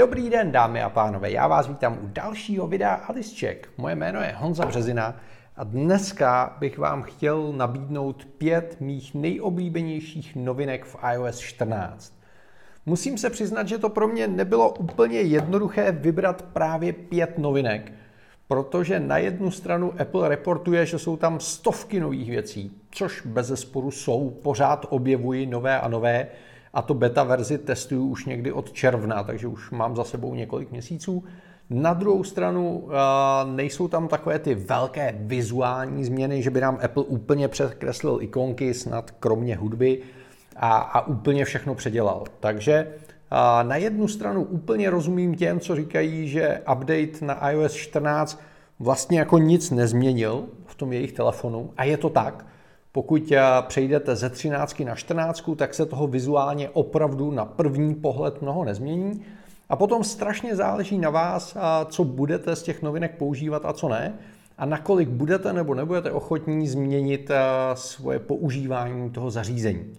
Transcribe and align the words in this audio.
Dobrý 0.00 0.30
den, 0.30 0.52
dámy 0.52 0.82
a 0.82 0.88
pánové, 0.88 1.30
já 1.30 1.48
vás 1.48 1.68
vítám 1.68 1.98
u 2.02 2.06
dalšího 2.06 2.66
videa 2.66 2.94
Alice 2.94 3.36
Check. 3.36 3.68
Moje 3.76 3.94
jméno 3.94 4.20
je 4.20 4.34
Honza 4.36 4.66
Březina 4.66 5.16
a 5.56 5.64
dneska 5.64 6.56
bych 6.60 6.78
vám 6.78 7.02
chtěl 7.02 7.52
nabídnout 7.52 8.24
pět 8.24 8.76
mých 8.80 9.14
nejoblíbenějších 9.14 10.36
novinek 10.36 10.84
v 10.84 10.96
iOS 11.14 11.38
14. 11.38 12.14
Musím 12.86 13.18
se 13.18 13.30
přiznat, 13.30 13.68
že 13.68 13.78
to 13.78 13.88
pro 13.88 14.08
mě 14.08 14.28
nebylo 14.28 14.74
úplně 14.74 15.20
jednoduché 15.20 15.92
vybrat 15.92 16.42
právě 16.42 16.92
pět 16.92 17.38
novinek, 17.38 17.92
protože 18.48 19.00
na 19.00 19.18
jednu 19.18 19.50
stranu 19.50 19.92
Apple 20.00 20.28
reportuje, 20.28 20.86
že 20.86 20.98
jsou 20.98 21.16
tam 21.16 21.40
stovky 21.40 22.00
nových 22.00 22.30
věcí, 22.30 22.80
což 22.90 23.26
bez 23.26 23.46
zesporu 23.46 23.90
jsou, 23.90 24.30
pořád 24.30 24.86
objevují 24.88 25.46
nové 25.46 25.80
a 25.80 25.88
nové, 25.88 26.26
a 26.74 26.82
to 26.82 26.94
beta 26.94 27.24
verzi 27.24 27.58
testuju 27.58 28.06
už 28.06 28.24
někdy 28.24 28.52
od 28.52 28.72
června, 28.72 29.22
takže 29.22 29.46
už 29.46 29.70
mám 29.70 29.96
za 29.96 30.04
sebou 30.04 30.34
několik 30.34 30.70
měsíců. 30.70 31.24
Na 31.70 31.94
druhou 31.94 32.24
stranu 32.24 32.88
nejsou 33.44 33.88
tam 33.88 34.08
takové 34.08 34.38
ty 34.38 34.54
velké 34.54 35.14
vizuální 35.18 36.04
změny, 36.04 36.42
že 36.42 36.50
by 36.50 36.60
nám 36.60 36.78
Apple 36.84 37.04
úplně 37.04 37.48
překreslil 37.48 38.18
ikonky, 38.20 38.74
snad 38.74 39.10
kromě 39.10 39.56
hudby 39.56 40.02
a, 40.56 40.76
a 40.76 41.06
úplně 41.06 41.44
všechno 41.44 41.74
předělal. 41.74 42.24
Takže 42.40 42.92
na 43.62 43.76
jednu 43.76 44.08
stranu 44.08 44.42
úplně 44.42 44.90
rozumím 44.90 45.34
těm, 45.34 45.60
co 45.60 45.76
říkají, 45.76 46.28
že 46.28 46.60
update 46.72 47.24
na 47.26 47.50
iOS 47.50 47.72
14 47.72 48.40
vlastně 48.78 49.18
jako 49.18 49.38
nic 49.38 49.70
nezměnil 49.70 50.44
v 50.66 50.74
tom 50.74 50.92
jejich 50.92 51.12
telefonu 51.12 51.70
a 51.76 51.84
je 51.84 51.96
to 51.96 52.10
tak. 52.10 52.46
Pokud 52.92 53.32
eh, 53.32 53.40
přejdete 53.68 54.16
ze 54.16 54.30
13 54.30 54.80
na 54.80 54.94
14, 54.94 55.44
tak 55.56 55.74
se 55.74 55.86
toho 55.86 56.06
vizuálně 56.06 56.68
opravdu 56.68 57.30
na 57.30 57.44
první 57.44 57.94
pohled 57.94 58.42
mnoho 58.42 58.64
nezmění. 58.64 59.24
A 59.68 59.76
potom 59.76 60.04
strašně 60.04 60.56
záleží 60.56 60.98
na 60.98 61.10
vás, 61.10 61.56
co 61.86 62.04
budete 62.04 62.56
z 62.56 62.62
těch 62.62 62.82
novinek 62.82 63.16
používat 63.18 63.64
a 63.64 63.72
co 63.72 63.88
ne. 63.88 64.14
A 64.58 64.66
nakolik 64.66 65.08
budete 65.08 65.52
nebo 65.52 65.74
nebudete 65.74 66.10
ochotní 66.10 66.68
změnit 66.68 67.30
eh, 67.30 67.36
svoje 67.74 68.18
používání 68.18 69.10
toho 69.10 69.30
zařízení. 69.30 69.94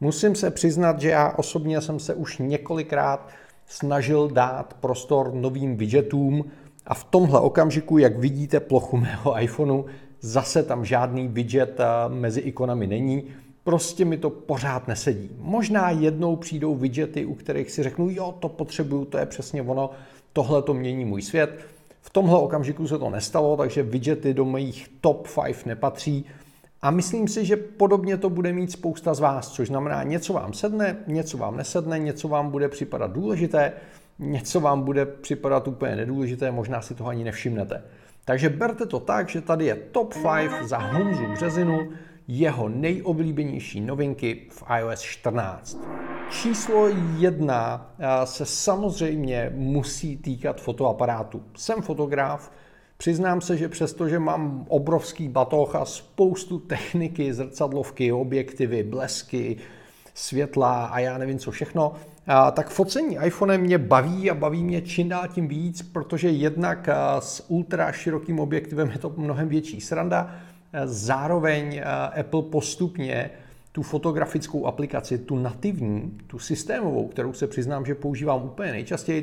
Musím 0.00 0.34
se 0.34 0.50
přiznat, 0.50 1.00
že 1.00 1.08
já 1.08 1.34
osobně 1.36 1.80
jsem 1.80 2.00
se 2.00 2.14
už 2.14 2.38
několikrát 2.38 3.28
snažil 3.66 4.28
dát 4.28 4.74
prostor 4.80 5.34
novým 5.34 5.76
widgetům 5.76 6.44
a 6.86 6.94
v 6.94 7.04
tomhle 7.04 7.40
okamžiku, 7.40 7.98
jak 7.98 8.18
vidíte 8.18 8.60
plochu 8.60 8.96
mého 8.96 9.38
iPhoneu, 9.42 9.84
zase 10.20 10.62
tam 10.62 10.84
žádný 10.84 11.28
widget 11.28 11.80
eh, 11.80 11.84
mezi 12.08 12.40
ikonami 12.40 12.86
není, 12.86 13.24
prostě 13.64 14.04
mi 14.04 14.16
to 14.16 14.30
pořád 14.30 14.88
nesedí. 14.88 15.30
Možná 15.38 15.90
jednou 15.90 16.36
přijdou 16.36 16.74
widgety, 16.74 17.24
u 17.24 17.34
kterých 17.34 17.70
si 17.70 17.82
řeknu, 17.82 18.10
jo, 18.10 18.34
to 18.38 18.48
potřebuju, 18.48 19.04
to 19.04 19.18
je 19.18 19.26
přesně 19.26 19.62
ono, 19.62 19.90
tohle 20.32 20.62
to 20.62 20.74
mění 20.74 21.04
můj 21.04 21.22
svět. 21.22 21.66
V 22.00 22.10
tomhle 22.10 22.38
okamžiku 22.38 22.88
se 22.88 22.98
to 22.98 23.10
nestalo, 23.10 23.56
takže 23.56 23.82
widgety 23.82 24.34
do 24.34 24.44
mých 24.44 24.88
top 25.00 25.28
5 25.44 25.66
nepatří. 25.66 26.24
A 26.82 26.90
myslím 26.90 27.28
si, 27.28 27.44
že 27.44 27.56
podobně 27.56 28.16
to 28.16 28.30
bude 28.30 28.52
mít 28.52 28.72
spousta 28.72 29.14
z 29.14 29.20
vás, 29.20 29.48
což 29.48 29.68
znamená, 29.68 30.02
něco 30.02 30.32
vám 30.32 30.52
sedne, 30.52 30.96
něco 31.06 31.38
vám 31.38 31.56
nesedne, 31.56 31.98
něco 31.98 32.28
vám 32.28 32.50
bude 32.50 32.68
připadat 32.68 33.12
důležité, 33.12 33.72
něco 34.22 34.60
vám 34.60 34.82
bude 34.82 35.06
připadat 35.06 35.68
úplně 35.68 35.96
nedůležité, 35.96 36.50
možná 36.50 36.82
si 36.82 36.94
toho 36.94 37.10
ani 37.10 37.24
nevšimnete. 37.24 37.82
Takže 38.24 38.48
berte 38.48 38.86
to 38.86 39.00
tak, 39.00 39.28
že 39.28 39.40
tady 39.40 39.64
je 39.64 39.74
top 39.74 40.14
5 40.14 40.64
za 40.64 40.78
Honzu 40.78 41.32
Březinu, 41.32 41.92
jeho 42.28 42.68
nejoblíbenější 42.68 43.80
novinky 43.80 44.46
v 44.50 44.64
iOS 44.78 45.00
14. 45.00 45.78
Číslo 46.30 46.88
jedna 47.18 47.90
eh, 47.98 48.26
se 48.26 48.46
samozřejmě 48.46 49.52
musí 49.54 50.16
týkat 50.16 50.60
fotoaparátu. 50.60 51.42
Jsem 51.56 51.82
fotograf, 51.82 52.52
přiznám 52.96 53.40
se, 53.40 53.56
že 53.56 53.68
přestože 53.68 54.18
mám 54.18 54.66
obrovský 54.68 55.28
batoh 55.28 55.74
a 55.74 55.84
spoustu 55.84 56.58
techniky, 56.58 57.34
zrcadlovky, 57.34 58.12
objektivy, 58.12 58.82
blesky, 58.82 59.56
světla 60.14 60.86
a 60.86 60.98
já 60.98 61.18
nevím 61.18 61.38
co 61.38 61.50
všechno, 61.50 61.92
tak 62.52 62.70
focení 62.70 63.18
iPhone 63.24 63.58
mě 63.58 63.78
baví 63.78 64.30
a 64.30 64.34
baví 64.34 64.64
mě 64.64 64.82
čím 64.82 65.08
dál 65.08 65.28
tím 65.28 65.48
víc, 65.48 65.82
protože 65.82 66.28
jednak 66.28 66.88
s 67.18 67.50
ultra 67.50 67.92
širokým 67.92 68.40
objektivem 68.40 68.90
je 68.90 68.98
to 68.98 69.14
mnohem 69.16 69.48
větší 69.48 69.80
sranda, 69.80 70.34
zároveň 70.84 71.82
Apple 72.20 72.42
postupně 72.42 73.30
tu 73.72 73.82
fotografickou 73.82 74.66
aplikaci, 74.66 75.18
tu 75.18 75.38
nativní, 75.38 76.18
tu 76.26 76.38
systémovou, 76.38 77.08
kterou 77.08 77.32
se 77.32 77.46
přiznám, 77.46 77.84
že 77.86 77.94
používám 77.94 78.42
úplně 78.42 78.72
nejčastěji, 78.72 79.22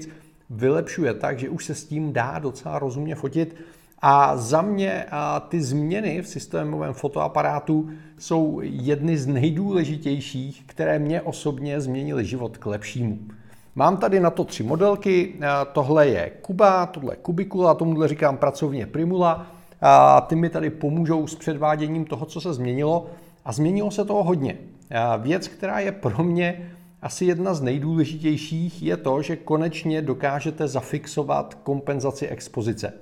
vylepšuje 0.50 1.14
tak, 1.14 1.40
že 1.40 1.50
už 1.50 1.66
se 1.66 1.76
s 1.76 1.86
tím 1.86 2.14
dá 2.14 2.40
docela 2.40 2.80
rozumně 2.80 3.16
fotit 3.16 3.56
a 4.02 4.38
za 4.38 4.62
mě 4.62 5.06
ty 5.48 5.62
změny 5.62 6.22
v 6.22 6.28
systémovém 6.28 6.94
fotoaparátu 6.94 7.90
jsou 8.18 8.60
jedny 8.64 9.18
z 9.18 9.28
nejdůležitějších, 9.28 10.64
které 10.66 11.00
mě 11.00 11.22
osobně 11.22 11.82
změnily 11.82 12.26
život 12.26 12.58
k 12.58 12.66
lepšímu. 12.66 13.20
Mám 13.76 13.98
tady 13.98 14.20
na 14.20 14.30
to 14.30 14.44
tři 14.44 14.64
modelky. 14.64 15.36
Tohle 15.74 16.08
je 16.08 16.32
Kuba, 16.42 16.86
tohle 16.86 17.14
je 17.14 17.18
Kubikula, 17.18 17.74
tomuhle 17.74 18.08
říkám 18.08 18.38
pracovně 18.38 18.86
Primula. 18.86 19.48
A 19.82 20.22
ty 20.22 20.36
mi 20.36 20.50
tady 20.50 20.70
pomůžou 20.70 21.28
s 21.28 21.36
předváděním 21.36 22.06
toho, 22.06 22.26
co 22.26 22.42
se 22.42 22.54
změnilo. 22.54 23.08
A 23.46 23.52
změnilo 23.52 23.92
se 23.92 24.06
toho 24.06 24.24
hodně. 24.24 24.58
Věc, 25.18 25.48
která 25.48 25.80
je 25.80 25.92
pro 25.92 26.24
mě 26.24 26.72
asi 27.02 27.26
jedna 27.26 27.54
z 27.54 27.62
nejdůležitějších, 27.62 28.84
je 28.84 28.98
to, 28.98 29.22
že 29.22 29.36
konečně 29.36 30.02
dokážete 30.02 30.68
zafixovat 30.68 31.54
kompenzaci 31.54 32.28
expozice. 32.28 32.94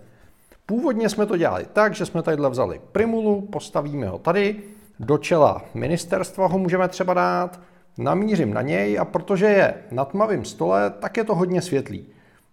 Původně 0.70 1.10
jsme 1.10 1.26
to 1.26 1.38
dělali 1.38 1.66
tak, 1.74 1.96
že 1.96 2.06
jsme 2.06 2.24
tadyhle 2.24 2.50
vzali 2.50 2.82
primulu, 2.92 3.42
postavíme 3.42 4.08
ho 4.08 4.18
tady, 4.18 4.56
do 5.00 5.18
čela 5.18 5.62
ministerstva 5.74 6.48
ho 6.48 6.58
můžeme 6.58 6.88
třeba 6.88 7.14
dát, 7.14 7.60
namířím 7.98 8.54
na 8.54 8.62
něj 8.62 9.00
a 9.00 9.06
protože 9.06 9.46
je 9.46 9.74
na 9.92 10.06
tmavém 10.06 10.46
stole, 10.46 10.90
tak 10.90 11.18
je 11.18 11.24
to 11.24 11.36
hodně 11.36 11.62
světlý. 11.62 12.06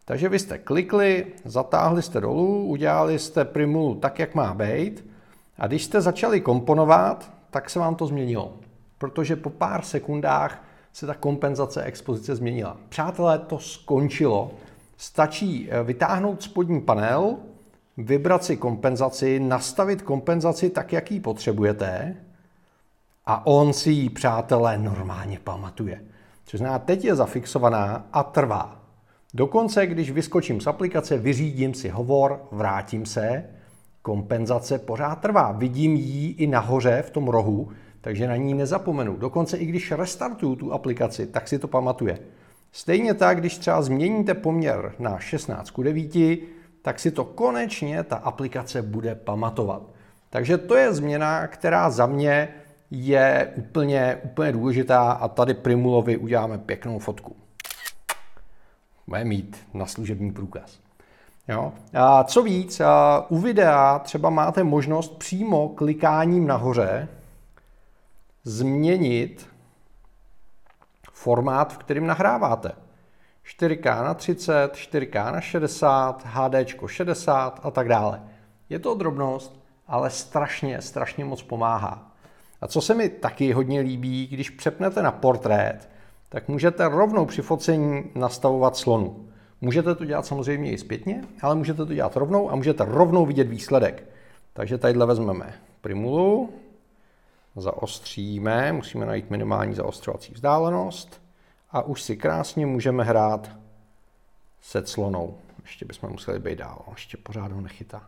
Takže 0.05 0.29
vy 0.29 0.39
jste 0.39 0.59
klikli, 0.59 1.27
zatáhli 1.45 2.03
jste 2.03 2.21
dolů, 2.21 2.67
udělali 2.67 3.19
jste 3.19 3.45
primulu 3.45 3.95
tak, 3.95 4.19
jak 4.19 4.35
má 4.35 4.55
být 4.55 5.11
a 5.59 5.67
když 5.67 5.85
jste 5.85 6.01
začali 6.01 6.41
komponovat, 6.41 7.33
tak 7.51 7.71
se 7.71 7.79
vám 7.79 7.95
to 7.95 8.07
změnilo. 8.07 8.53
Protože 8.99 9.37
po 9.37 9.51
pár 9.51 9.83
sekundách 9.83 10.65
se 10.93 11.07
ta 11.07 11.15
kompenzace 11.15 11.83
expozice 11.83 12.37
změnila. 12.37 12.77
Přátelé, 12.89 13.39
to 13.39 13.59
skončilo. 13.59 14.51
Stačí 14.97 15.69
eh, 15.71 15.83
vytáhnout 15.83 16.43
spodní 16.43 16.81
panel, 16.81 17.37
vybrat 17.97 18.45
si 18.45 18.57
kompenzaci, 18.57 19.41
nastavit 19.41 20.03
kompenzaci 20.03 20.71
tak, 20.71 20.93
jak 20.93 21.11
ji 21.11 21.21
potřebujete 21.21 22.17
a 23.27 23.47
on 23.47 23.73
si 23.73 23.91
ji, 23.91 24.11
přátelé, 24.11 24.79
normálně 24.79 25.39
pamatuje. 25.45 26.01
Což 26.45 26.59
znamená, 26.59 26.79
teď 26.79 27.05
je 27.05 27.15
zafixovaná 27.15 28.07
a 28.13 28.23
trvá. 28.23 28.81
Dokonce, 29.35 29.87
když 29.87 30.11
vyskočím 30.11 30.61
z 30.61 30.67
aplikace, 30.67 31.19
vyřídím 31.19 31.75
si 31.75 31.89
hovor, 31.89 32.49
vrátím 32.53 33.07
se, 33.07 33.45
kompenzace 34.03 34.79
pořád 34.79 35.21
trvá. 35.21 35.53
Vidím 35.53 35.97
ji 35.97 36.31
i 36.31 36.47
nahoře 36.47 37.03
v 37.07 37.11
tom 37.11 37.29
rohu, 37.29 37.69
takže 38.01 38.29
na 38.29 38.37
ní 38.37 38.55
nezapomenu. 38.55 39.17
Dokonce 39.17 39.57
i 39.57 39.67
když 39.67 39.93
restartuju 39.93 40.57
tu 40.57 40.73
aplikaci, 40.73 41.27
tak 41.27 41.49
si 41.49 41.59
to 41.59 41.69
pamatuje. 41.69 42.19
Stejně 42.73 43.15
tak, 43.15 43.41
když 43.41 43.59
třeba 43.59 43.83
změníte 43.83 44.35
poměr 44.35 44.95
na 44.99 45.19
16 45.19 45.71
k 45.71 45.83
9, 45.83 46.39
tak 46.85 47.01
si 47.01 47.11
to 47.11 47.25
konečně 47.25 48.03
ta 48.03 48.17
aplikace 48.17 48.83
bude 48.83 49.15
pamatovat. 49.15 49.83
Takže 50.31 50.59
to 50.59 50.75
je 50.75 50.95
změna, 50.95 51.47
která 51.47 51.91
za 51.91 52.07
mě 52.07 52.49
je 52.91 53.53
úplně, 53.57 54.19
úplně 54.25 54.53
důležitá 54.53 55.13
a 55.13 55.29
tady 55.29 55.55
Primulovi 55.55 56.17
uděláme 56.17 56.59
pěknou 56.59 56.99
fotku. 56.99 57.37
Bude 59.07 59.25
mít 59.25 59.67
na 59.75 59.87
služební 59.87 60.33
průkaz. 60.33 60.79
Jo? 61.49 61.73
A 61.95 62.25
co 62.25 62.43
víc, 62.43 62.81
a 62.81 63.27
u 63.29 63.39
videa 63.39 63.99
třeba 63.99 64.31
máte 64.31 64.65
možnost 64.65 65.19
přímo 65.19 65.69
klikáním 65.69 66.47
nahoře 66.47 67.09
změnit 68.45 69.49
formát, 71.13 71.73
v 71.73 71.79
kterým 71.79 72.07
nahráváte. 72.07 72.84
4K 73.47 74.05
na 74.05 74.15
30, 74.15 74.73
4K 74.75 75.33
na 75.33 75.41
60, 75.41 76.23
HD 76.27 76.55
60 76.87 77.61
a 77.63 77.71
tak 77.71 77.89
dále. 77.89 78.23
Je 78.69 78.79
to 78.79 78.95
drobnost, 78.95 79.61
ale 79.87 80.11
strašně, 80.11 80.83
strašně 80.83 81.25
moc 81.25 81.43
pomáhá. 81.43 82.13
A 82.61 82.69
co 82.69 82.81
se 82.81 82.95
mi 82.95 83.09
taky 83.09 83.53
hodně 83.53 83.81
líbí, 83.81 84.27
když 84.27 84.51
přepnete 84.51 85.03
na 85.03 85.13
portrét, 85.13 85.89
tak 86.29 86.49
můžete 86.49 86.89
rovnou 86.89 87.27
při 87.27 87.43
focení 87.43 88.05
nastavovat 88.15 88.77
slonu. 88.77 89.29
Můžete 89.61 89.95
to 89.95 90.05
dělat 90.05 90.27
samozřejmě 90.27 90.71
i 90.73 90.79
zpětně, 90.79 91.25
ale 91.43 91.55
můžete 91.55 91.87
to 91.87 91.95
dělat 91.95 92.17
rovnou 92.17 92.51
a 92.51 92.57
můžete 92.57 92.85
rovnou 92.85 93.27
vidět 93.27 93.49
výsledek. 93.49 94.05
Takže 94.53 94.79
tadyhle 94.79 95.07
vezmeme 95.07 95.55
primulu, 95.81 96.51
zaostříme, 97.57 98.73
musíme 98.73 99.07
najít 99.07 99.31
minimální 99.31 99.75
zaostřovací 99.75 100.33
vzdálenost 100.35 101.24
a 101.75 101.83
už 101.83 102.03
si 102.03 102.17
krásně 102.17 102.67
můžeme 102.67 103.05
hrát 103.05 103.51
se 104.63 104.83
clonou. 104.83 105.35
Ještě 105.63 105.85
bychom 105.85 106.11
museli 106.11 106.39
být 106.39 106.59
dál, 106.59 106.83
ještě 106.91 107.17
pořád 107.17 107.53
ho 107.53 107.61
nechytá. 107.61 108.03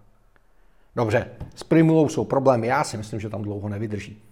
Dobře, 0.97 1.31
s 1.55 1.63
primulou 1.63 2.09
jsou 2.09 2.25
problémy, 2.25 2.67
já 2.67 2.85
si 2.85 2.97
myslím, 2.97 3.21
že 3.21 3.29
tam 3.29 3.43
dlouho 3.43 3.69
nevydrží. 3.69 4.23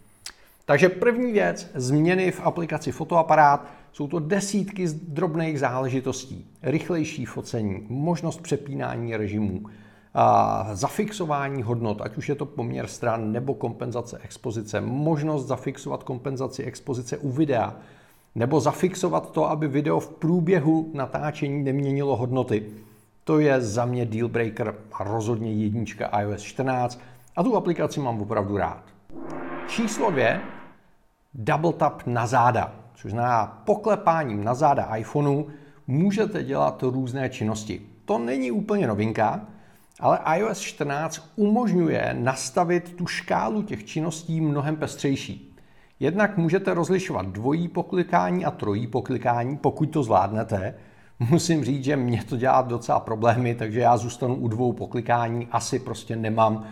Takže 0.65 0.89
první 0.89 1.33
věc, 1.33 1.71
změny 1.75 2.31
v 2.31 2.41
aplikaci 2.41 2.93
fotoaparát, 2.93 3.67
jsou 3.93 4.09
to 4.09 4.19
desítky 4.19 4.89
drobných 4.89 5.61
záležitostí. 5.61 6.47
Rychlejší 6.63 7.25
focení, 7.25 7.87
možnost 7.89 8.43
přepínání 8.43 9.17
režimů, 9.17 9.63
zafixování 10.73 11.63
hodnot, 11.63 12.01
ať 12.01 12.17
už 12.17 12.29
je 12.29 12.35
to 12.35 12.47
poměr 12.47 12.87
stran 12.87 13.33
nebo 13.33 13.55
kompenzace 13.55 14.19
expozice, 14.23 14.81
možnost 14.81 15.47
zafixovat 15.47 16.03
kompenzaci 16.03 16.65
expozice 16.65 17.19
u 17.19 17.31
videa, 17.31 17.77
nebo 18.35 18.61
zafixovat 18.61 19.31
to, 19.31 19.51
aby 19.51 19.69
video 19.69 20.01
v 20.01 20.09
průběhu 20.09 20.91
natáčení 20.95 21.63
neměnilo 21.63 22.17
hodnoty. 22.17 22.67
To 23.25 23.39
je 23.39 23.61
za 23.61 23.85
mě 23.85 24.07
deal 24.07 24.29
breaker 24.29 24.75
a 24.93 25.05
rozhodně 25.05 25.53
jednička 25.53 26.21
iOS 26.21 26.43
14 26.43 27.01
a 27.37 27.43
tu 27.43 27.57
aplikaci 27.57 28.01
mám 28.01 28.23
opravdu 28.23 28.57
rád. 28.57 28.83
Číslo 29.69 30.11
dvě, 30.11 30.41
double 31.35 31.73
tap 31.73 32.03
na 32.07 32.27
záda, 32.27 32.75
což 32.95 33.11
znamená 33.11 33.63
poklepáním 33.65 34.45
na 34.45 34.55
záda 34.55 34.97
iPhoneu 34.97 35.45
můžete 35.87 36.45
dělat 36.45 36.83
různé 36.83 37.29
činnosti. 37.29 37.83
To 38.05 38.19
není 38.19 38.51
úplně 38.51 38.87
novinka, 38.87 39.41
ale 40.01 40.19
iOS 40.37 40.61
14 40.61 41.33
umožňuje 41.37 42.17
nastavit 42.19 42.97
tu 42.97 43.07
škálu 43.07 43.63
těch 43.63 43.85
činností 43.85 44.41
mnohem 44.41 44.77
pestřejší. 44.77 45.54
Jednak 46.05 46.37
můžete 46.37 46.75
rozlišovat 46.75 47.27
dvojí 47.27 47.69
poklikání 47.69 48.45
a 48.45 48.51
trojí 48.51 48.87
poklikání, 48.87 49.57
pokud 49.57 49.87
to 49.87 50.03
zvládnete. 50.03 50.75
Musím 51.31 51.65
říct, 51.65 51.85
že 51.85 51.97
mě 51.97 52.25
to 52.29 52.37
dělá 52.37 52.63
docela 52.63 53.01
problémy, 53.01 53.55
takže 53.55 53.81
já 53.81 53.97
zůstanu 53.97 54.35
u 54.35 54.49
dvou 54.49 54.73
poklikání. 54.73 55.49
Asi 55.53 55.79
prostě 55.79 56.17
nemám 56.17 56.67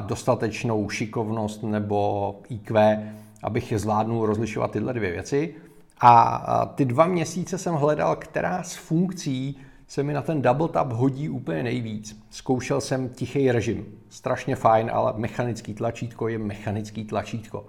dostatečnou 0.00 0.88
šikovnost 0.88 1.62
nebo 1.62 2.40
IQ, 2.48 2.98
abych 3.42 3.72
je 3.72 3.78
zvládnul 3.78 4.26
rozlišovat 4.26 4.70
tyhle 4.70 4.92
dvě 4.92 5.10
věci. 5.10 5.54
A 6.00 6.72
ty 6.74 6.84
dva 6.84 7.06
měsíce 7.06 7.58
jsem 7.58 7.74
hledal, 7.74 8.16
která 8.16 8.62
z 8.62 8.74
funkcí 8.74 9.56
se 9.86 10.02
mi 10.02 10.12
na 10.12 10.22
ten 10.22 10.42
double 10.42 10.68
tap 10.68 10.92
hodí 10.92 11.28
úplně 11.28 11.62
nejvíc. 11.62 12.22
Zkoušel 12.30 12.80
jsem 12.80 13.08
tichý 13.08 13.52
režim, 13.52 13.86
strašně 14.08 14.56
fajn, 14.56 14.90
ale 14.92 15.12
mechanický 15.16 15.74
tlačítko 15.74 16.28
je 16.28 16.38
mechanický 16.38 17.04
tlačítko. 17.04 17.66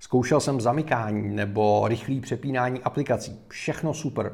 Zkoušel 0.00 0.40
jsem 0.40 0.60
zamykání 0.60 1.28
nebo 1.28 1.88
rychlý 1.88 2.20
přepínání 2.20 2.80
aplikací, 2.80 3.40
všechno 3.48 3.94
super, 3.94 4.32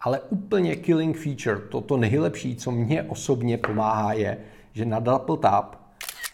ale 0.00 0.20
úplně 0.20 0.76
killing 0.76 1.18
feature, 1.18 1.68
to, 1.68 1.80
to 1.80 1.96
nejlepší, 1.96 2.56
co 2.56 2.70
mě 2.70 3.02
osobně 3.02 3.58
pomáhá 3.58 4.12
je, 4.12 4.38
že 4.72 4.84
na 4.84 5.00
double 5.00 5.36
tap 5.36 5.76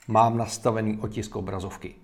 mám 0.08 0.38
nastavený 0.38 0.98
otisk 0.98 1.36
obrazovky. 1.36 1.94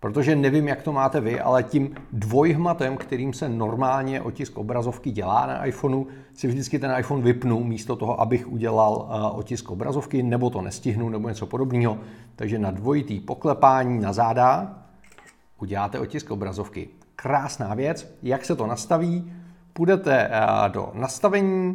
Protože 0.00 0.36
nevím, 0.36 0.68
jak 0.68 0.82
to 0.82 0.92
máte 0.92 1.20
vy, 1.20 1.40
ale 1.40 1.62
tím 1.62 1.94
dvojhmatem, 2.12 2.96
kterým 2.96 3.32
se 3.32 3.48
normálně 3.48 4.20
otisk 4.20 4.58
obrazovky 4.58 5.10
dělá 5.10 5.46
na 5.46 5.64
iPhoneu, 5.64 6.06
si 6.34 6.48
vždycky 6.48 6.78
ten 6.78 6.94
iPhone 6.98 7.22
vypnu 7.22 7.64
místo 7.64 7.96
toho, 7.96 8.20
abych 8.20 8.52
udělal 8.52 9.08
eh, 9.10 9.30
otisk 9.30 9.70
obrazovky, 9.70 10.22
nebo 10.22 10.50
to 10.50 10.62
nestihnu, 10.62 11.08
nebo 11.08 11.28
něco 11.28 11.46
podobného. 11.46 11.98
Takže 12.36 12.58
na 12.58 12.70
dvojitý 12.70 13.20
poklepání 13.20 14.00
na 14.00 14.12
záda 14.12 14.78
uděláte 15.58 15.98
otisk 15.98 16.30
obrazovky. 16.30 16.88
Krásná 17.16 17.74
věc. 17.74 18.14
Jak 18.22 18.44
se 18.44 18.56
to 18.56 18.66
nastaví? 18.66 19.32
Půjdete 19.72 20.30
eh, 20.32 20.68
do 20.68 20.90
nastavení, 20.94 21.74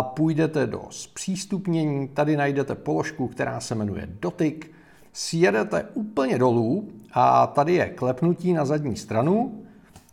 půjdete 0.00 0.66
do 0.66 0.82
zpřístupnění, 0.90 2.08
tady 2.08 2.36
najdete 2.36 2.74
položku, 2.74 3.28
která 3.28 3.60
se 3.60 3.74
jmenuje 3.74 4.08
dotyk, 4.20 4.70
sjedete 5.12 5.84
úplně 5.94 6.38
dolů 6.38 6.88
a 7.12 7.46
tady 7.46 7.74
je 7.74 7.88
klepnutí 7.88 8.52
na 8.52 8.64
zadní 8.64 8.96
stranu, 8.96 9.62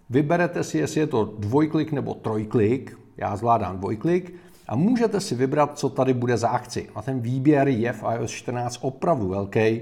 vyberete 0.10 0.64
si, 0.64 0.78
jestli 0.78 1.00
je 1.00 1.08
to 1.08 1.34
dvojklik 1.40 1.92
nebo 1.92 2.14
trojklik, 2.14 2.98
já 3.18 3.36
zvládám 3.36 3.78
dvojklik, 3.78 4.36
a 4.68 4.76
můžete 4.76 5.20
si 5.20 5.36
vybrat, 5.36 5.78
co 5.78 5.90
tady 5.90 6.14
bude 6.14 6.38
za 6.38 6.50
akci. 6.50 6.90
A 6.96 7.02
ten 7.02 7.20
výběr 7.20 7.68
je 7.68 7.94
v 7.94 8.04
iOS 8.16 8.32
14 8.32 8.80
opravdu 8.82 9.28
velký 9.28 9.82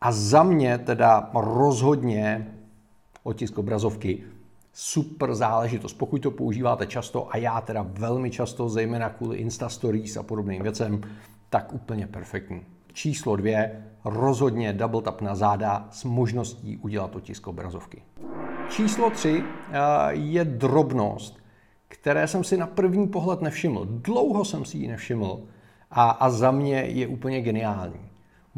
a 0.00 0.12
za 0.12 0.42
mě 0.42 0.78
teda 0.78 1.30
rozhodně 1.34 2.54
otisk 3.22 3.58
obrazovky 3.58 4.22
super 4.72 5.34
záležitost, 5.34 5.92
pokud 5.92 6.22
to 6.22 6.30
používáte 6.30 6.86
často 6.86 7.28
a 7.30 7.36
já 7.36 7.60
teda 7.60 7.86
velmi 7.88 8.30
často, 8.30 8.68
zejména 8.68 9.10
kvůli 9.10 9.36
Insta 9.36 9.68
Stories 9.68 10.16
a 10.16 10.22
podobným 10.22 10.62
věcem, 10.62 11.00
tak 11.50 11.72
úplně 11.72 12.06
perfektní. 12.06 12.60
Číslo 12.92 13.36
dvě, 13.36 13.84
rozhodně 14.04 14.72
double 14.72 15.02
tap 15.02 15.20
na 15.20 15.34
záda 15.34 15.88
s 15.90 16.04
možností 16.04 16.76
udělat 16.76 17.16
otisk 17.16 17.46
obrazovky. 17.46 18.02
Číslo 18.68 19.10
tři 19.10 19.42
eh, 19.42 19.78
je 20.10 20.44
drobnost, 20.44 21.38
které 21.88 22.28
jsem 22.28 22.44
si 22.44 22.56
na 22.56 22.66
první 22.66 23.08
pohled 23.08 23.42
nevšiml. 23.42 23.86
Dlouho 23.90 24.44
jsem 24.44 24.64
si 24.64 24.78
ji 24.78 24.88
nevšiml 24.88 25.40
a, 25.90 26.10
a 26.10 26.30
za 26.30 26.50
mě 26.50 26.76
je 26.76 27.06
úplně 27.06 27.40
geniální. 27.40 28.07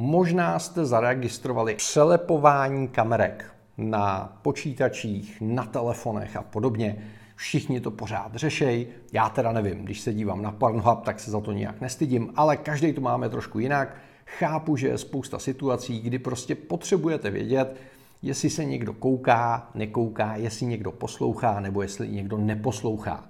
Možná 0.02 0.58
jste 0.58 0.84
zaregistrovali 0.86 1.74
přelepování 1.74 2.88
kamerek 2.88 3.44
na 3.78 4.36
počítačích, 4.42 5.38
na 5.40 5.64
telefonech 5.64 6.36
a 6.36 6.42
podobně. 6.42 6.96
Všichni 7.36 7.80
to 7.80 7.90
pořád 7.90 8.34
řešejí. 8.34 8.86
Já 9.12 9.28
teda 9.28 9.52
nevím, 9.52 9.84
když 9.84 10.00
se 10.00 10.14
dívám 10.14 10.42
na 10.42 10.52
Pornhub, 10.52 11.04
tak 11.04 11.20
se 11.20 11.30
za 11.30 11.40
to 11.40 11.52
nijak 11.52 11.80
nestydím, 11.80 12.32
ale 12.36 12.56
každý 12.56 12.92
to 12.92 13.00
máme 13.00 13.28
trošku 13.28 13.58
jinak. 13.58 13.96
Chápu, 14.26 14.76
že 14.76 14.88
je 14.88 14.98
spousta 14.98 15.38
situací, 15.38 16.00
kdy 16.00 16.18
prostě 16.18 16.54
potřebujete 16.54 17.30
vědět, 17.30 17.76
jestli 18.22 18.50
se 18.50 18.64
někdo 18.64 18.92
kouká, 18.92 19.70
nekouká, 19.74 20.36
jestli 20.36 20.66
někdo 20.66 20.92
poslouchá 20.92 21.60
nebo 21.60 21.82
jestli 21.82 22.08
někdo 22.08 22.38
neposlouchá. 22.38 23.29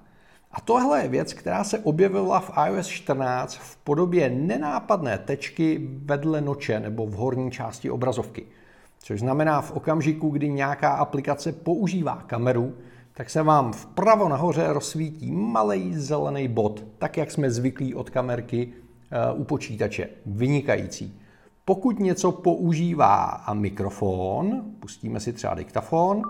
A 0.53 0.61
tohle 0.61 1.03
je 1.03 1.09
věc, 1.09 1.33
která 1.33 1.65
se 1.65 1.79
objevila 1.79 2.41
v 2.41 2.51
iOS 2.67 2.87
14 2.87 3.55
v 3.55 3.77
podobě 3.77 4.31
nenápadné 4.31 5.19
tečky 5.19 5.89
vedle 6.05 6.41
noče 6.41 6.81
nebo 6.81 7.07
v 7.07 7.13
horní 7.13 7.51
části 7.51 7.91
obrazovky. 7.91 8.47
Což 8.99 9.21
znamená 9.21 9.61
v 9.61 9.73
okamžiku, 9.73 10.29
kdy 10.29 10.49
nějaká 10.49 10.93
aplikace 10.93 11.53
používá 11.53 12.25
kameru, 12.27 12.75
tak 13.15 13.31
se 13.31 13.43
vám 13.43 13.73
vpravo 13.73 14.29
nahoře 14.29 14.73
rozsvítí 14.73 15.33
malý 15.33 15.97
zelený 15.97 16.49
bod, 16.49 16.85
tak 16.99 17.17
jak 17.17 17.31
jsme 17.31 17.51
zvyklí 17.51 17.95
od 17.95 18.11
kamerky 18.11 18.73
Eh, 19.13 19.33
u 19.33 19.45
počítače. 19.45 20.09
Vynikající. 20.27 21.21
Pokud 21.65 22.01
něco 22.01 22.33
používá 22.33 23.25
a 23.25 23.55
mikrofon, 23.55 24.63
pustíme 24.81 25.21
si 25.21 25.33
třeba 25.33 25.55
diktafon, 25.55 26.23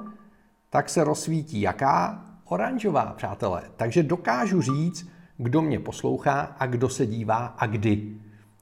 tak 0.71 0.88
se 0.88 1.04
rozsvítí 1.04 1.61
jaká? 1.61 2.25
Oranžová, 2.50 3.14
přátelé. 3.16 3.62
Takže 3.76 4.02
dokážu 4.02 4.62
říct, 4.62 5.09
kdo 5.37 5.62
mě 5.62 5.80
poslouchá 5.80 6.40
a 6.40 6.66
kdo 6.66 6.88
se 6.88 7.07
dívá 7.07 7.37
a 7.47 7.66
kdy. 7.66 8.14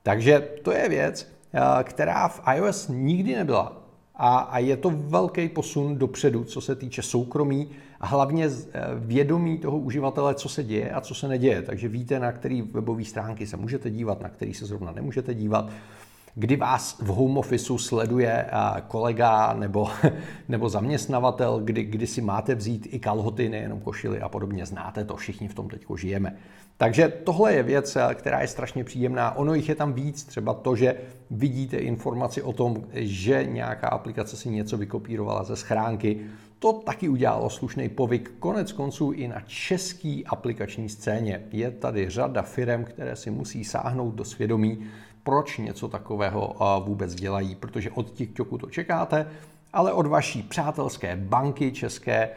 Takže 0.02 0.48
to 0.62 0.72
je 0.72 0.88
věc, 0.88 1.32
eh, 1.52 1.84
která 1.84 2.28
v 2.28 2.42
iOS 2.54 2.88
nikdy 2.88 3.34
nebyla 3.34 3.82
a, 4.14 4.58
je 4.58 4.76
to 4.76 4.90
velký 4.90 5.48
posun 5.48 5.98
dopředu, 5.98 6.44
co 6.44 6.60
se 6.60 6.74
týče 6.74 7.02
soukromí 7.02 7.70
a 8.00 8.06
hlavně 8.06 8.46
eh, 8.46 8.80
vědomí 8.94 9.58
toho 9.58 9.78
uživatele, 9.78 10.34
co 10.34 10.48
se 10.48 10.64
děje 10.64 10.90
a 10.90 11.00
co 11.00 11.14
se 11.14 11.28
neděje. 11.28 11.62
Takže 11.62 11.88
víte, 11.88 12.20
na 12.20 12.32
který 12.32 12.62
webové 12.62 13.04
stránky 13.04 13.46
se 13.46 13.56
můžete 13.56 13.90
dívat, 13.90 14.20
na 14.20 14.28
který 14.28 14.54
se 14.54 14.66
zrovna 14.66 14.92
nemůžete 14.92 15.34
dívat 15.34 15.70
kdy 16.38 16.56
vás 16.56 16.98
v 16.98 17.06
home 17.06 17.38
officeu 17.38 17.78
sleduje 17.78 18.46
eh, 18.46 18.50
kolega 18.88 19.54
nebo, 19.54 19.88
nebo 20.48 20.68
zaměstnavatel, 20.68 21.60
kdy, 21.64 21.82
kdy 21.84 22.06
si 22.06 22.20
máte 22.20 22.54
vzít 22.54 22.88
i 22.90 22.98
kalhoty, 22.98 23.48
nejenom 23.48 23.80
košily 23.80 24.20
a 24.20 24.28
podobně. 24.28 24.66
Znáte 24.66 25.04
to, 25.04 25.16
všichni 25.16 25.48
v 25.48 25.54
tom 25.54 25.68
teď 25.68 25.86
žijeme. 25.96 26.36
Takže 26.76 27.08
tohle 27.08 27.54
je 27.54 27.62
věc, 27.62 27.96
eh, 27.96 28.14
která 28.14 28.40
je 28.40 28.48
strašně 28.48 28.84
příjemná. 28.84 29.36
Ono 29.36 29.54
jich 29.54 29.68
je 29.68 29.74
tam 29.74 29.92
víc, 29.92 30.24
třeba 30.24 30.54
to, 30.54 30.76
že 30.76 30.94
vidíte 31.30 31.76
informaci 31.76 32.42
o 32.42 32.52
tom, 32.52 32.84
že 32.94 33.44
nějaká 33.44 33.88
aplikace 33.88 34.36
si 34.36 34.48
něco 34.48 34.76
vykopírovala 34.76 35.44
ze 35.44 35.56
schránky. 35.56 36.20
To 36.58 36.72
taky 36.72 37.08
udělalo 37.08 37.50
slušný 37.50 37.88
povyk, 37.88 38.32
konec 38.38 38.72
konců 38.72 39.10
i 39.10 39.28
na 39.28 39.40
český 39.46 40.26
aplikační 40.26 40.88
scéně. 40.88 41.42
Je 41.52 41.70
tady 41.70 42.10
řada 42.10 42.42
firm, 42.42 42.84
které 42.84 43.16
si 43.16 43.30
musí 43.30 43.64
sáhnout 43.64 44.14
do 44.14 44.24
svědomí, 44.24 44.86
proč 45.28 45.58
něco 45.58 45.88
takového 45.88 46.56
vůbec 46.84 47.14
dělají, 47.14 47.54
protože 47.54 47.90
od 47.90 48.10
TikToku 48.10 48.58
to 48.58 48.70
čekáte, 48.70 49.26
ale 49.72 49.92
od 49.92 50.06
vaší 50.06 50.42
přátelské 50.42 51.16
banky 51.16 51.72
české 51.72 52.30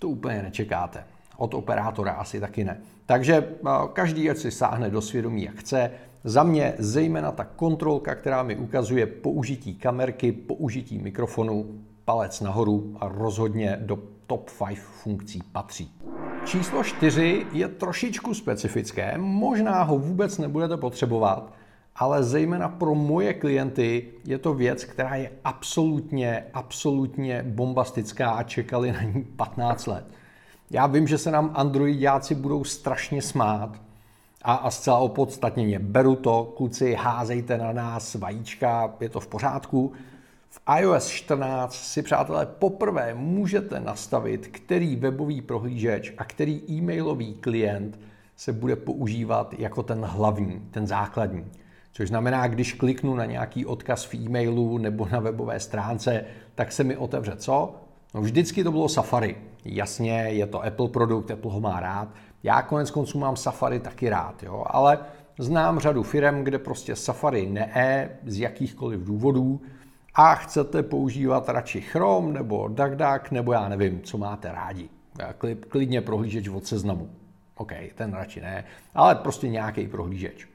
to 0.00 0.08
úplně 0.08 0.42
nečekáte. 0.42 1.04
Od 1.36 1.54
operátora 1.54 2.12
asi 2.12 2.40
taky 2.40 2.64
ne. 2.64 2.80
Takže 3.06 3.48
každý, 3.92 4.30
ať 4.30 4.36
si 4.36 4.50
sáhne 4.50 4.90
do 4.90 5.00
svědomí, 5.00 5.44
jak 5.44 5.54
chce. 5.54 5.90
Za 6.24 6.42
mě 6.42 6.74
zejména 6.78 7.32
ta 7.32 7.44
kontrolka, 7.44 8.14
která 8.14 8.42
mi 8.42 8.56
ukazuje 8.56 9.06
použití 9.06 9.74
kamerky, 9.74 10.32
použití 10.32 10.98
mikrofonu, 10.98 11.66
palec 12.04 12.40
nahoru 12.40 12.96
a 13.00 13.08
rozhodně 13.08 13.78
do 13.80 13.98
top 14.26 14.50
5 14.68 14.78
funkcí 14.78 15.42
patří. 15.52 15.92
číslo 16.44 16.84
4 16.84 17.46
je 17.52 17.68
trošičku 17.68 18.34
specifické, 18.34 19.18
možná 19.18 19.82
ho 19.82 19.98
vůbec 19.98 20.38
nebudete 20.38 20.76
potřebovat, 20.76 21.57
ale 21.98 22.24
zejména 22.24 22.68
pro 22.68 22.94
moje 22.94 23.34
klienty 23.34 24.08
je 24.24 24.38
to 24.38 24.54
věc, 24.54 24.84
která 24.84 25.14
je 25.14 25.30
absolutně, 25.44 26.44
absolutně 26.54 27.44
bombastická 27.48 28.30
a 28.30 28.42
čekali 28.42 28.92
na 28.92 29.02
ní 29.02 29.24
15 29.24 29.86
let. 29.86 30.04
Já 30.70 30.86
vím, 30.86 31.06
že 31.06 31.18
se 31.18 31.30
nám 31.30 31.50
androidiáci 31.54 32.34
budou 32.34 32.64
strašně 32.64 33.22
smát 33.22 33.80
a, 34.42 34.54
a 34.54 34.70
zcela 34.70 34.98
opodstatněně 34.98 35.78
beru 35.78 36.16
to, 36.16 36.54
kluci, 36.56 36.94
házejte 36.94 37.58
na 37.58 37.72
nás 37.72 38.14
vajíčka, 38.14 38.94
je 39.00 39.08
to 39.08 39.20
v 39.20 39.26
pořádku. 39.26 39.92
V 40.50 40.60
iOS 40.78 41.08
14 41.08 41.74
si, 41.74 42.02
přátelé, 42.02 42.46
poprvé 42.46 43.14
můžete 43.14 43.80
nastavit, 43.80 44.46
který 44.46 44.96
webový 44.96 45.40
prohlížeč 45.40 46.14
a 46.18 46.24
který 46.24 46.62
e-mailový 46.70 47.34
klient 47.34 48.00
se 48.36 48.52
bude 48.52 48.76
používat 48.76 49.54
jako 49.58 49.82
ten 49.82 50.04
hlavní, 50.04 50.68
ten 50.70 50.86
základní. 50.86 51.44
Což 51.92 52.08
znamená, 52.08 52.46
když 52.46 52.72
kliknu 52.72 53.14
na 53.14 53.24
nějaký 53.24 53.66
odkaz 53.66 54.04
v 54.04 54.14
e-mailu 54.14 54.78
nebo 54.78 55.08
na 55.12 55.20
webové 55.20 55.60
stránce, 55.60 56.24
tak 56.54 56.72
se 56.72 56.84
mi 56.84 56.96
otevře 56.96 57.36
co? 57.36 57.74
No 58.14 58.20
vždycky 58.20 58.64
to 58.64 58.72
bylo 58.72 58.88
Safari. 58.88 59.36
Jasně, 59.64 60.12
je 60.12 60.46
to 60.46 60.64
Apple 60.64 60.88
produkt, 60.88 61.30
Apple 61.30 61.52
ho 61.52 61.60
má 61.60 61.80
rád. 61.80 62.08
Já 62.42 62.62
konec 62.62 62.90
konců 62.90 63.18
mám 63.18 63.36
Safari 63.36 63.80
taky 63.80 64.08
rád, 64.08 64.42
jo? 64.42 64.64
ale 64.66 64.98
znám 65.38 65.78
řadu 65.78 66.02
firm, 66.02 66.44
kde 66.44 66.58
prostě 66.58 66.96
Safari 66.96 67.46
ne 67.46 68.10
z 68.26 68.38
jakýchkoliv 68.38 69.04
důvodů 69.04 69.60
a 70.14 70.34
chcete 70.34 70.82
používat 70.82 71.48
radši 71.48 71.80
Chrome 71.80 72.32
nebo 72.32 72.68
DuckDuck 72.68 73.30
nebo 73.30 73.52
já 73.52 73.68
nevím, 73.68 74.00
co 74.02 74.18
máte 74.18 74.52
rádi. 74.52 74.88
Klidně 75.68 76.00
prohlížeč 76.00 76.48
od 76.48 76.66
seznamu. 76.66 77.10
OK, 77.54 77.72
ten 77.94 78.12
radši 78.12 78.40
ne, 78.40 78.64
ale 78.94 79.14
prostě 79.14 79.48
nějaký 79.48 79.86
prohlížeč 79.86 80.47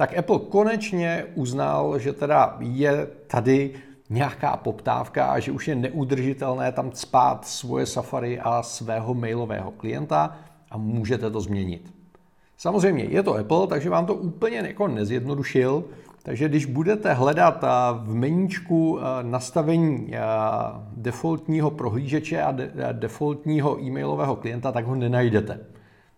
tak 0.00 0.18
Apple 0.18 0.38
konečně 0.38 1.24
uznal, 1.34 1.98
že 1.98 2.12
teda 2.12 2.56
je 2.60 3.06
tady 3.26 3.70
nějaká 4.10 4.56
poptávka 4.56 5.26
a 5.26 5.38
že 5.38 5.52
už 5.52 5.68
je 5.68 5.74
neudržitelné 5.74 6.72
tam 6.72 6.90
spát 6.92 7.46
svoje 7.46 7.86
Safari 7.86 8.40
a 8.40 8.62
svého 8.62 9.14
mailového 9.14 9.70
klienta 9.70 10.36
a 10.70 10.78
můžete 10.78 11.30
to 11.30 11.40
změnit. 11.40 11.92
Samozřejmě 12.56 13.04
je 13.04 13.22
to 13.22 13.34
Apple, 13.34 13.66
takže 13.66 13.90
vám 13.90 14.06
to 14.06 14.14
úplně 14.14 14.56
jako 14.56 14.88
nezjednodušil, 14.88 15.84
takže 16.22 16.48
když 16.48 16.66
budete 16.66 17.12
hledat 17.12 17.64
v 18.04 18.14
meníčku 18.14 18.98
nastavení 19.22 20.12
defaultního 20.96 21.70
prohlížeče 21.70 22.42
a 22.42 22.52
defaultního 22.92 23.82
e-mailového 23.82 24.36
klienta, 24.36 24.72
tak 24.72 24.86
ho 24.86 24.94
nenajdete. 24.94 25.60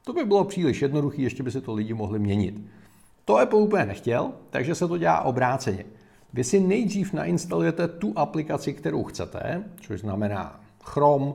To 0.05 0.13
by 0.13 0.25
bylo 0.25 0.45
příliš 0.45 0.83
jednoduché, 0.83 1.23
ještě 1.23 1.43
by 1.43 1.51
se 1.51 1.61
to 1.61 1.75
lidi 1.75 1.95
mohli 1.95 2.19
měnit. 2.19 2.63
To 3.25 3.39
Apple 3.39 3.59
úplně 3.59 3.85
nechtěl, 3.85 4.33
takže 4.51 4.75
se 4.75 4.89
to 4.89 4.99
dělá 4.99 5.21
obráceně. 5.21 5.85
Vy 6.33 6.45
si 6.45 6.61
nejdřív 6.61 7.13
nainstalujete 7.13 7.89
tu 7.89 8.13
aplikaci, 8.17 8.73
kterou 8.73 9.05
chcete, 9.05 9.65
což 9.81 10.01
znamená 10.01 10.61
Chrome, 10.85 11.33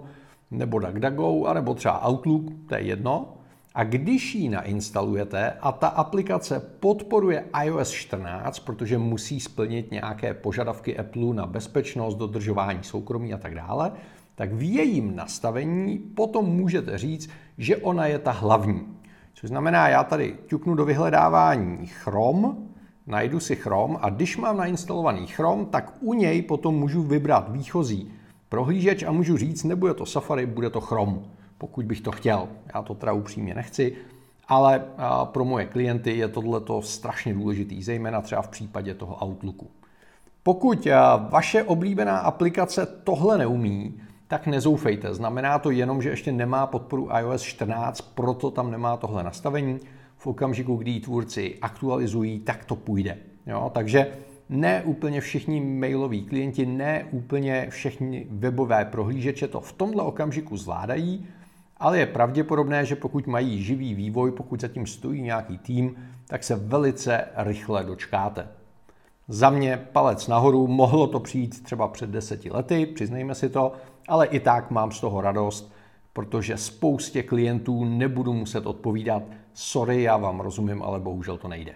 nebo 0.51 0.79
DuckDuckGo, 0.79 1.53
nebo 1.53 1.73
třeba 1.73 2.07
Outlook, 2.07 2.43
to 2.69 2.75
je 2.75 2.81
jedno. 2.81 3.33
A 3.75 3.83
když 3.83 4.35
ji 4.35 4.49
nainstalujete 4.49 5.51
a 5.61 5.71
ta 5.71 5.87
aplikace 5.87 6.59
podporuje 6.79 7.45
iOS 7.63 7.91
14, 7.91 8.59
protože 8.59 8.97
musí 8.97 9.39
splnit 9.39 9.91
nějaké 9.91 10.33
požadavky 10.33 10.97
Apple 10.97 11.33
na 11.33 11.45
bezpečnost, 11.45 12.15
dodržování 12.15 12.83
soukromí 12.83 13.33
a 13.33 13.37
tak 13.37 13.55
dále, 13.55 13.91
tak 14.35 14.53
v 14.53 14.61
jejím 14.75 15.15
nastavení 15.15 15.97
potom 15.97 16.45
můžete 16.45 16.97
říct, 16.97 17.29
že 17.57 17.77
ona 17.77 18.05
je 18.05 18.19
ta 18.19 18.31
hlavní. 18.31 18.96
Což 19.39 19.49
znamená, 19.49 19.87
já 19.87 20.03
tady 20.03 20.35
ťuknu 20.47 20.75
do 20.75 20.85
vyhledávání 20.85 21.87
Chrome, 21.87 22.55
najdu 23.07 23.39
si 23.39 23.55
Chrome 23.55 23.97
a 24.01 24.09
když 24.09 24.37
mám 24.37 24.57
nainstalovaný 24.57 25.27
Chrome, 25.27 25.65
tak 25.65 25.93
u 25.99 26.13
něj 26.13 26.41
potom 26.41 26.75
můžu 26.75 27.03
vybrat 27.03 27.51
výchozí 27.51 28.11
prohlížeč 28.49 29.03
a 29.03 29.11
můžu 29.11 29.37
říct, 29.37 29.63
nebude 29.63 29.93
to 29.93 30.05
Safari, 30.05 30.45
bude 30.45 30.69
to 30.69 30.81
Chrome, 30.81 31.19
pokud 31.57 31.85
bych 31.85 32.01
to 32.01 32.11
chtěl. 32.11 32.47
Já 32.75 32.81
to 32.81 32.93
teda 32.93 33.13
upřímně 33.13 33.55
nechci, 33.55 33.95
ale 34.47 34.83
pro 35.23 35.45
moje 35.45 35.65
klienty 35.65 36.17
je 36.17 36.27
tohleto 36.27 36.81
strašně 36.81 37.33
důležitý, 37.33 37.83
zejména 37.83 38.21
třeba 38.21 38.41
v 38.41 38.47
případě 38.47 38.93
toho 38.93 39.25
Outlooku. 39.25 39.67
Pokud 40.43 40.87
vaše 41.29 41.63
oblíbená 41.63 42.17
aplikace 42.17 42.85
tohle 42.85 43.37
neumí, 43.37 44.01
tak 44.27 44.47
nezoufejte. 44.47 45.13
Znamená 45.13 45.59
to 45.59 45.71
jenom, 45.71 46.01
že 46.01 46.09
ještě 46.09 46.31
nemá 46.31 46.67
podporu 46.67 47.09
iOS 47.19 47.41
14, 47.41 48.01
proto 48.01 48.51
tam 48.51 48.71
nemá 48.71 48.97
tohle 48.97 49.23
nastavení. 49.23 49.79
V 50.17 50.27
okamžiku, 50.27 50.75
kdy 50.75 50.91
ji 50.91 50.99
tvůrci 50.99 51.57
aktualizují, 51.61 52.39
tak 52.39 52.65
to 52.65 52.75
půjde. 52.75 53.17
Jo? 53.47 53.71
Takže 53.73 54.07
ne 54.49 54.83
úplně 54.83 55.21
všichni 55.21 55.61
mailoví 55.61 56.23
klienti, 56.23 56.65
ne 56.65 57.05
úplně 57.11 57.67
všechny 57.69 58.27
webové 58.29 58.85
prohlížeče 58.85 59.47
to 59.47 59.61
v 59.61 59.73
tomhle 59.73 60.03
okamžiku 60.03 60.57
zvládají, 60.57 61.25
ale 61.77 61.99
je 61.99 62.05
pravděpodobné, 62.05 62.85
že 62.85 62.95
pokud 62.95 63.27
mají 63.27 63.63
živý 63.63 63.93
vývoj, 63.93 64.31
pokud 64.31 64.61
zatím 64.61 64.87
stojí 64.87 65.21
nějaký 65.21 65.57
tým, 65.57 65.95
tak 66.27 66.43
se 66.43 66.55
velice 66.55 67.25
rychle 67.35 67.83
dočkáte. 67.83 68.47
Za 69.27 69.49
mě 69.49 69.87
palec 69.91 70.27
nahoru, 70.27 70.67
mohlo 70.67 71.07
to 71.07 71.19
přijít 71.19 71.63
třeba 71.63 71.87
před 71.87 72.09
deseti 72.09 72.49
lety, 72.51 72.85
přiznejme 72.85 73.35
si 73.35 73.49
to, 73.49 73.73
ale 74.07 74.27
i 74.27 74.39
tak 74.39 74.71
mám 74.71 74.91
z 74.91 74.99
toho 74.99 75.21
radost, 75.21 75.73
protože 76.13 76.57
spoustě 76.57 77.23
klientů 77.23 77.85
nebudu 77.85 78.33
muset 78.33 78.65
odpovídat, 78.65 79.23
sorry, 79.53 80.03
já 80.03 80.17
vám 80.17 80.39
rozumím, 80.39 80.83
ale 80.83 80.99
bohužel 80.99 81.37
to 81.37 81.47
nejde. 81.47 81.73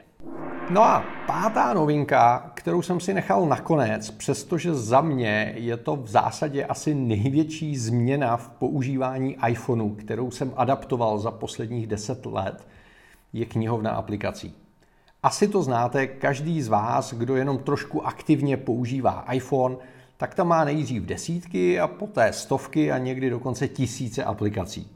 No 0.70 0.84
a 0.84 1.06
pátá 1.28 1.74
novinka, 1.74 2.52
kterou 2.54 2.82
jsem 2.82 3.00
si 3.00 3.14
nechal 3.14 3.46
nakonec, 3.46 4.12
přestože 4.12 4.74
za 4.74 5.02
mě 5.02 5.54
je 5.58 5.78
to 5.78 5.96
v 5.96 6.08
zásadě 6.08 6.66
asi 6.66 6.96
největší 6.96 7.78
změna 7.78 8.38
v 8.38 8.50
používání 8.50 9.38
iPhoneu, 9.48 9.90
kterou 9.90 10.32
jsem 10.32 10.54
adaptoval 10.56 11.20
za 11.20 11.32
posledních 11.32 11.88
10 11.88 12.26
let, 12.26 12.68
je 13.34 13.46
knihovna 13.46 13.92
aplikací. 13.92 14.56
Asi 15.24 15.48
to 15.48 15.64
znáte, 15.64 16.08
každý 16.08 16.62
z 16.62 16.68
vás, 16.68 17.14
kdo 17.14 17.36
jenom 17.36 17.58
trošku 17.58 18.08
aktivně 18.08 18.58
používá 18.58 19.26
iPhone, 19.32 19.78
tak 20.22 20.36
tam 20.36 20.48
má 20.48 20.64
nejdřív 20.64 21.04
desítky 21.04 21.80
a 21.80 21.88
poté 21.88 22.34
stovky 22.34 22.92
a 22.92 22.98
někdy 22.98 23.30
dokonce 23.30 23.68
tisíce 23.68 24.24
aplikací. 24.24 24.92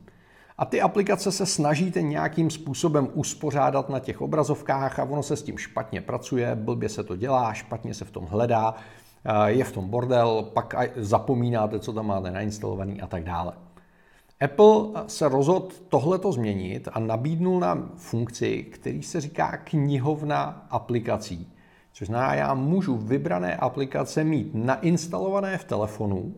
A 0.58 0.66
ty 0.66 0.82
aplikace 0.82 1.32
se 1.32 1.46
snažíte 1.46 2.02
nějakým 2.02 2.50
způsobem 2.50 3.10
uspořádat 3.14 3.90
na 3.90 4.00
těch 4.00 4.22
obrazovkách 4.22 5.00
a 5.00 5.04
ono 5.04 5.24
se 5.24 5.36
s 5.36 5.44
tím 5.44 5.58
špatně 5.58 6.02
pracuje, 6.02 6.56
blbě 6.56 6.90
se 6.90 7.04
to 7.04 7.16
dělá, 7.16 7.54
špatně 7.54 7.94
se 7.94 8.06
v 8.06 8.12
tom 8.12 8.26
hledá, 8.26 8.76
je 9.46 9.64
v 9.64 9.72
tom 9.72 9.90
bordel, 9.90 10.50
pak 10.54 10.76
zapomínáte, 10.96 11.80
co 11.80 11.94
tam 11.94 12.08
máte 12.08 12.32
nainstalovaný 12.32 13.02
a 13.02 13.08
tak 13.08 13.24
dále. 13.24 13.54
Apple 14.42 15.04
se 15.08 15.30
rozhodl 15.30 15.68
tohleto 15.90 16.32
změnit 16.32 16.88
a 16.92 17.00
nabídnul 17.00 17.60
nám 17.60 17.92
funkci, 17.96 18.64
který 18.64 19.04
se 19.04 19.22
říká 19.22 19.58
knihovna 19.58 20.68
aplikací. 20.70 21.55
Což 21.98 22.08
znamená, 22.08 22.34
já 22.34 22.54
můžu 22.54 22.98
vybrané 22.98 23.56
aplikace 23.56 24.24
mít 24.24 24.50
nainstalované 24.54 25.58
v 25.58 25.64
telefonu 25.64 26.36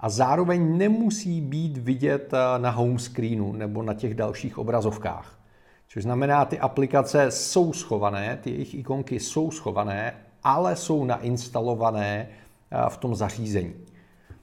a 0.00 0.08
zároveň 0.08 0.76
nemusí 0.78 1.40
být 1.40 1.76
vidět 1.76 2.34
eh, 2.34 2.58
na 2.58 2.70
home 2.70 2.98
screenu 2.98 3.52
nebo 3.52 3.82
na 3.82 3.94
těch 3.94 4.14
dalších 4.14 4.58
obrazovkách. 4.58 5.38
Což 5.88 6.02
znamená, 6.02 6.44
ty 6.44 6.58
aplikace 6.58 7.30
jsou 7.30 7.72
schované, 7.72 8.38
ty 8.42 8.50
jejich 8.50 8.74
ikonky 8.74 9.20
jsou 9.20 9.50
schované, 9.50 10.14
ale 10.44 10.76
jsou 10.76 11.04
nainstalované 11.04 12.28
eh, 12.70 12.76
v 12.88 12.96
tom 12.96 13.14
zařízení. 13.14 13.74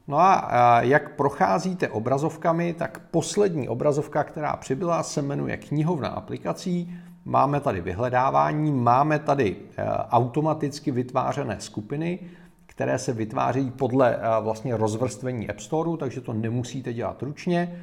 No 0.08 0.20
a 0.20 0.50
eh, 0.52 0.88
jak 0.88 1.16
procházíte 1.16 1.90
obrazovkami, 1.90 2.74
tak 2.74 3.00
poslední 3.12 3.70
obrazovka, 3.70 4.24
která 4.24 4.56
přibyla, 4.56 5.04
se 5.04 5.22
jmenuje 5.22 5.58
knihovna 5.58 6.08
aplikací 6.08 6.96
Máme 7.30 7.60
tady 7.60 7.82
vyhledávání, 7.82 8.72
máme 8.72 9.20
tady 9.20 9.56
eh, 9.78 9.86
automaticky 10.12 10.92
vytvářené 10.92 11.56
skupiny, 11.60 12.20
které 12.66 13.00
se 13.00 13.14
vytváří 13.14 13.72
podle 13.72 14.16
eh, 14.16 14.20
vlastně 14.42 14.78
rozvrstvení 14.78 15.50
App 15.50 15.60
Store, 15.60 15.98
takže 16.00 16.22
to 16.22 16.34
nemusíte 16.34 16.94
dělat 16.94 17.22
ručně. 17.22 17.80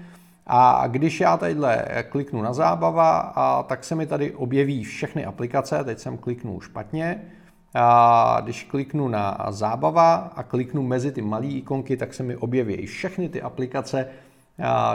A 0.46 0.86
když 0.86 1.20
já 1.20 1.36
tadyhle 1.36 1.84
kliknu 2.08 2.42
na 2.42 2.52
zábava, 2.52 3.18
a 3.18 3.62
tak 3.62 3.84
se 3.84 3.94
mi 3.94 4.06
tady 4.06 4.34
objeví 4.34 4.84
všechny 4.84 5.24
aplikace, 5.24 5.84
teď 5.84 5.98
jsem 5.98 6.18
kliknul 6.18 6.60
špatně, 6.60 7.22
a 7.74 8.40
když 8.40 8.64
kliknu 8.64 9.08
na 9.08 9.46
zábava 9.50 10.14
a 10.14 10.42
kliknu 10.42 10.82
mezi 10.82 11.12
ty 11.12 11.22
malé 11.22 11.46
ikonky, 11.46 11.96
tak 11.96 12.14
se 12.14 12.22
mi 12.22 12.36
objeví 12.36 12.86
všechny 12.86 13.28
ty 13.28 13.42
aplikace, 13.42 14.08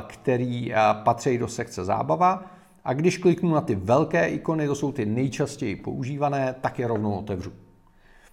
které 0.07 0.67
patří 1.03 1.37
do 1.37 1.47
sekce 1.47 1.85
zábava. 1.85 2.43
A 2.85 2.93
když 2.93 3.17
kliknu 3.17 3.53
na 3.53 3.61
ty 3.61 3.75
velké 3.75 4.27
ikony, 4.27 4.67
to 4.67 4.75
jsou 4.75 4.91
ty 4.91 5.05
nejčastěji 5.05 5.75
používané, 5.75 6.55
tak 6.61 6.79
je 6.79 6.87
rovnou 6.87 7.13
otevřu. 7.13 7.51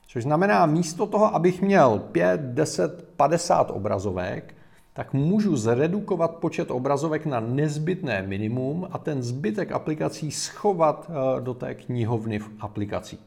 Což 0.06 0.22
znamená, 0.22 0.66
místo 0.66 1.06
toho, 1.06 1.34
abych 1.34 1.62
měl 1.62 1.98
5, 1.98 2.40
10, 2.40 3.08
50 3.16 3.70
obrazovek, 3.70 4.54
tak 4.92 5.12
můžu 5.12 5.56
zredukovat 5.56 6.36
počet 6.36 6.70
obrazovek 6.70 7.26
na 7.26 7.40
nezbytné 7.40 8.22
minimum 8.22 8.88
a 8.90 8.98
ten 8.98 9.22
zbytek 9.22 9.72
aplikací 9.72 10.30
schovat 10.30 11.10
eh, 11.10 11.40
do 11.40 11.54
té 11.54 11.74
knihovny 11.74 12.38
v 12.38 12.50
aplikací. 12.60 13.18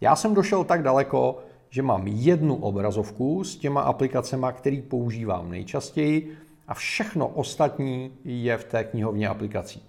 Já 0.00 0.16
jsem 0.16 0.34
došel 0.34 0.64
tak 0.64 0.82
daleko, 0.82 1.38
že 1.70 1.82
mám 1.82 2.06
jednu 2.06 2.56
obrazovku 2.56 3.44
s 3.44 3.56
těma 3.56 3.80
aplikacemi, 3.80 4.46
který 4.52 4.82
používám 4.82 5.50
nejčastěji 5.50 6.36
a 6.68 6.74
všechno 6.74 7.28
ostatní 7.28 8.12
je 8.24 8.58
v 8.58 8.64
té 8.64 8.84
knihovně 8.84 9.28
aplikací. 9.28 9.87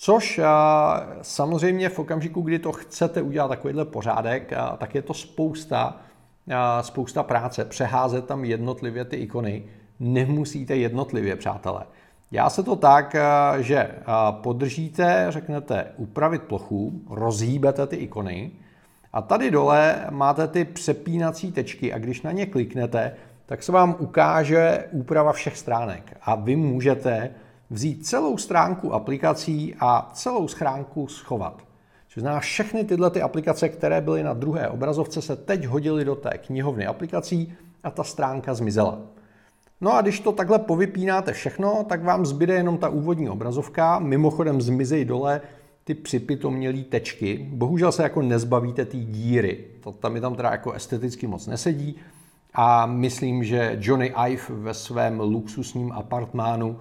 Což 0.00 0.40
samozřejmě 1.22 1.88
v 1.88 1.98
okamžiku, 1.98 2.40
kdy 2.40 2.58
to 2.58 2.72
chcete 2.72 3.22
udělat 3.22 3.48
takovýhle 3.48 3.84
pořádek, 3.84 4.52
tak 4.78 4.94
je 4.94 5.02
to 5.02 5.14
spousta, 5.14 5.96
spousta 6.80 7.22
práce. 7.22 7.64
Přeházet 7.64 8.26
tam 8.26 8.44
jednotlivě 8.44 9.04
ty 9.04 9.16
ikony. 9.16 9.64
Nemusíte 10.00 10.76
jednotlivě, 10.76 11.36
přátelé. 11.36 11.82
Já 12.30 12.50
se 12.50 12.62
to 12.62 12.76
tak, 12.76 13.16
že 13.58 13.90
podržíte, 14.30 15.26
řeknete 15.28 15.86
upravit 15.96 16.42
plochu, 16.42 16.92
rozhýbete 17.10 17.86
ty 17.86 17.96
ikony 17.96 18.50
a 19.12 19.22
tady 19.22 19.50
dole 19.50 20.06
máte 20.10 20.48
ty 20.48 20.64
přepínací 20.64 21.52
tečky 21.52 21.92
a 21.92 21.98
když 21.98 22.22
na 22.22 22.32
ně 22.32 22.46
kliknete, 22.46 23.14
tak 23.46 23.62
se 23.62 23.72
vám 23.72 23.96
ukáže 23.98 24.84
úprava 24.90 25.32
všech 25.32 25.56
stránek 25.56 26.16
a 26.22 26.34
vy 26.34 26.56
můžete 26.56 27.30
vzít 27.70 28.06
celou 28.06 28.38
stránku 28.38 28.94
aplikací 28.94 29.74
a 29.80 30.10
celou 30.14 30.48
schránku 30.48 31.08
schovat. 31.08 31.62
Což 32.08 32.20
znamená, 32.20 32.40
všechny 32.40 32.84
tyhle 32.84 33.10
ty 33.10 33.22
aplikace, 33.22 33.68
které 33.68 34.00
byly 34.00 34.22
na 34.22 34.34
druhé 34.34 34.68
obrazovce, 34.68 35.22
se 35.22 35.36
teď 35.36 35.64
hodily 35.64 36.04
do 36.04 36.14
té 36.14 36.38
knihovny 36.38 36.86
aplikací 36.86 37.54
a 37.82 37.90
ta 37.90 38.04
stránka 38.04 38.54
zmizela. 38.54 38.98
No 39.80 39.94
a 39.94 40.02
když 40.02 40.20
to 40.20 40.32
takhle 40.32 40.58
povypínáte 40.58 41.32
všechno, 41.32 41.84
tak 41.88 42.04
vám 42.04 42.26
zbyde 42.26 42.54
jenom 42.54 42.78
ta 42.78 42.88
úvodní 42.88 43.28
obrazovka. 43.28 43.98
Mimochodem 43.98 44.60
zmizej 44.60 45.04
dole 45.04 45.40
ty 45.84 45.94
připitomělý 45.94 46.84
tečky. 46.84 47.48
Bohužel 47.52 47.92
se 47.92 48.02
jako 48.02 48.22
nezbavíte 48.22 48.84
té 48.84 48.96
díry. 48.96 49.64
To 49.80 49.92
tam 49.92 50.12
mi 50.12 50.20
tam 50.20 50.34
teda 50.34 50.50
jako 50.50 50.72
esteticky 50.72 51.26
moc 51.26 51.46
nesedí. 51.46 51.96
A 52.54 52.86
myslím, 52.86 53.44
že 53.44 53.76
Johnny 53.80 54.14
Ive 54.28 54.42
ve 54.48 54.74
svém 54.74 55.20
luxusním 55.20 55.92
apartmánu 55.92 56.78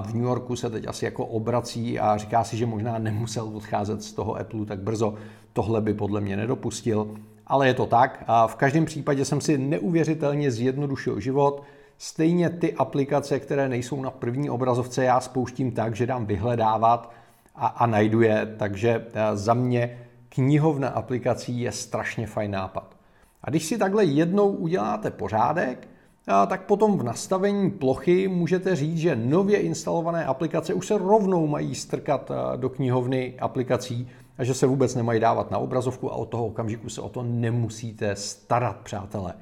v 0.00 0.14
New 0.14 0.24
Yorku 0.24 0.56
se 0.56 0.70
teď 0.70 0.88
asi 0.88 1.04
jako 1.04 1.26
obrací 1.26 1.98
a 1.98 2.16
říká 2.16 2.44
si, 2.44 2.56
že 2.56 2.66
možná 2.66 2.98
nemusel 2.98 3.50
odcházet 3.54 4.02
z 4.02 4.12
toho 4.12 4.36
Apple 4.36 4.66
tak 4.66 4.78
brzo. 4.78 5.14
Tohle 5.52 5.80
by 5.80 5.94
podle 5.94 6.20
mě 6.20 6.36
nedopustil, 6.36 7.14
ale 7.46 7.66
je 7.66 7.74
to 7.74 7.86
tak. 7.86 8.24
A 8.26 8.46
v 8.46 8.56
každém 8.56 8.84
případě 8.84 9.24
jsem 9.24 9.40
si 9.40 9.58
neuvěřitelně 9.58 10.50
zjednodušil 10.50 11.20
život. 11.20 11.62
Stejně 11.98 12.50
ty 12.50 12.74
aplikace, 12.74 13.40
které 13.40 13.68
nejsou 13.68 14.02
na 14.02 14.10
první 14.10 14.50
obrazovce, 14.50 15.04
já 15.04 15.20
spouštím 15.20 15.72
tak, 15.72 15.96
že 15.96 16.06
dám 16.06 16.26
vyhledávat 16.26 17.12
a, 17.54 17.66
a 17.66 17.86
najdu 17.86 18.20
je, 18.20 18.54
takže 18.58 19.06
eh, 19.12 19.36
za 19.36 19.54
mě 19.54 19.98
knihovna 20.28 20.88
aplikací 20.88 21.60
je 21.60 21.72
strašně 21.72 22.26
fajn 22.26 22.50
nápad. 22.50 22.96
A 23.42 23.50
když 23.50 23.64
si 23.64 23.78
takhle 23.78 24.04
jednou 24.04 24.48
uděláte 24.48 25.10
pořádek, 25.10 25.88
tak 26.26 26.62
potom 26.62 26.98
v 26.98 27.02
nastavení 27.02 27.70
plochy 27.70 28.28
můžete 28.28 28.76
říct, 28.76 28.98
že 28.98 29.16
nově 29.16 29.58
instalované 29.58 30.24
aplikace 30.24 30.74
už 30.74 30.86
se 30.86 30.98
rovnou 30.98 31.46
mají 31.46 31.74
strkat 31.74 32.30
do 32.56 32.70
knihovny 32.70 33.34
aplikací 33.38 34.08
a 34.38 34.44
že 34.44 34.54
se 34.54 34.66
vůbec 34.66 34.94
nemají 34.94 35.20
dávat 35.20 35.50
na 35.50 35.58
obrazovku 35.58 36.12
a 36.12 36.14
od 36.14 36.28
toho 36.28 36.46
okamžiku 36.46 36.88
se 36.88 37.00
o 37.00 37.08
to 37.08 37.22
nemusíte 37.22 38.16
starat, 38.16 38.76
přátelé. 38.76 39.34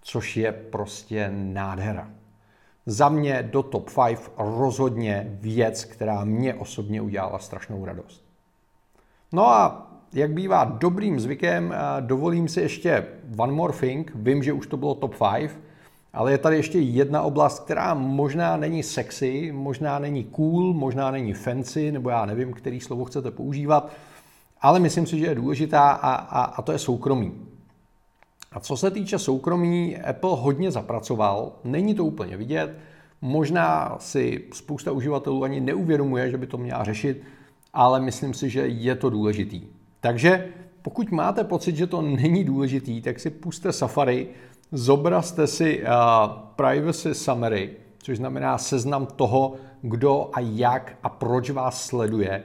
Což 0.00 0.36
je 0.36 0.52
prostě 0.52 1.30
nádhera. 1.34 2.10
Za 2.86 3.08
mě 3.08 3.48
do 3.52 3.62
top 3.62 3.90
5 4.06 4.30
rozhodně 4.38 5.38
věc, 5.40 5.84
která 5.84 6.24
mě 6.24 6.54
osobně 6.54 7.00
udělala 7.00 7.38
strašnou 7.38 7.84
radost. 7.84 8.24
No 9.32 9.48
a 9.48 9.90
jak 10.12 10.32
bývá 10.32 10.64
dobrým 10.64 11.20
zvykem, 11.20 11.74
dovolím 12.00 12.48
si 12.48 12.60
ještě 12.60 13.06
one 13.36 13.52
more 13.52 13.72
thing. 13.72 14.12
Vím, 14.14 14.42
že 14.42 14.52
už 14.52 14.66
to 14.66 14.76
bylo 14.76 14.94
top 14.94 15.14
5, 15.34 15.58
ale 16.18 16.32
je 16.32 16.38
tady 16.38 16.56
ještě 16.56 16.78
jedna 16.78 17.22
oblast, 17.22 17.64
která 17.64 17.94
možná 17.94 18.56
není 18.56 18.82
sexy, 18.82 19.52
možná 19.52 19.98
není 19.98 20.24
cool, 20.24 20.74
možná 20.74 21.10
není 21.10 21.32
fancy, 21.32 21.92
nebo 21.92 22.10
já 22.10 22.26
nevím, 22.26 22.52
který 22.52 22.80
slovo 22.80 23.04
chcete 23.04 23.30
používat, 23.30 23.92
ale 24.60 24.80
myslím 24.80 25.06
si, 25.06 25.18
že 25.18 25.26
je 25.26 25.34
důležitá 25.34 25.90
a, 25.90 26.14
a, 26.14 26.44
a 26.44 26.62
to 26.62 26.72
je 26.72 26.78
soukromí. 26.78 27.32
A 28.52 28.60
co 28.60 28.76
se 28.76 28.90
týče 28.90 29.18
soukromí, 29.18 29.96
Apple 29.96 30.30
hodně 30.32 30.70
zapracoval, 30.70 31.52
není 31.64 31.94
to 31.94 32.04
úplně 32.04 32.36
vidět, 32.36 32.78
možná 33.22 33.96
si 34.00 34.44
spousta 34.54 34.92
uživatelů 34.92 35.44
ani 35.44 35.60
neuvědomuje, 35.60 36.30
že 36.30 36.38
by 36.38 36.46
to 36.46 36.58
měla 36.58 36.84
řešit, 36.84 37.22
ale 37.74 38.00
myslím 38.00 38.34
si, 38.34 38.50
že 38.50 38.60
je 38.60 38.94
to 38.94 39.10
důležitý. 39.10 39.62
Takže 40.00 40.48
pokud 40.82 41.10
máte 41.10 41.44
pocit, 41.44 41.76
že 41.76 41.86
to 41.86 42.02
není 42.02 42.44
důležitý, 42.44 43.02
tak 43.02 43.20
si 43.20 43.30
puste 43.30 43.72
Safari, 43.72 44.28
zobrazte 44.72 45.46
si 45.46 45.82
uh, 45.82 45.88
privacy 46.56 47.14
summary, 47.14 47.76
což 47.98 48.16
znamená 48.16 48.58
seznam 48.58 49.06
toho, 49.06 49.54
kdo 49.82 50.30
a 50.32 50.40
jak 50.40 50.98
a 51.02 51.08
proč 51.08 51.50
vás 51.50 51.86
sleduje. 51.86 52.42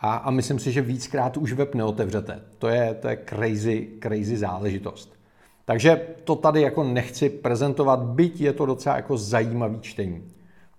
A, 0.00 0.16
a 0.16 0.30
myslím 0.30 0.58
si, 0.58 0.72
že 0.72 0.80
víckrát 0.80 1.36
už 1.36 1.52
web 1.52 1.74
neotevřete. 1.74 2.40
To 2.58 2.68
je, 2.68 2.94
to 2.94 3.08
je 3.08 3.18
crazy, 3.28 3.88
crazy 4.02 4.36
záležitost. 4.36 5.16
Takže 5.64 6.06
to 6.24 6.36
tady 6.36 6.62
jako 6.62 6.84
nechci 6.84 7.28
prezentovat, 7.28 8.00
byť 8.00 8.40
je 8.40 8.52
to 8.52 8.66
docela 8.66 8.96
jako 8.96 9.16
zajímavý 9.16 9.80
čtení. 9.80 10.22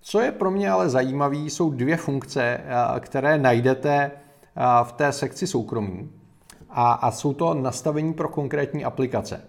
Co 0.02 0.20
je 0.20 0.32
pro 0.32 0.52
mě 0.52 0.72
ale 0.72 0.90
zajímavé, 0.90 1.38
jsou 1.38 1.70
dvě 1.70 1.98
funkce, 1.98 2.60
které 3.00 3.38
najdete 3.38 4.12
v 4.84 4.92
té 4.92 5.12
sekci 5.12 5.48
soukromí. 5.48 6.10
A, 6.70 6.92
a 6.92 7.12
jsou 7.12 7.34
to 7.34 7.54
nastavení 7.54 8.14
pro 8.14 8.30
konkrétní 8.30 8.86
aplikace. 8.86 9.42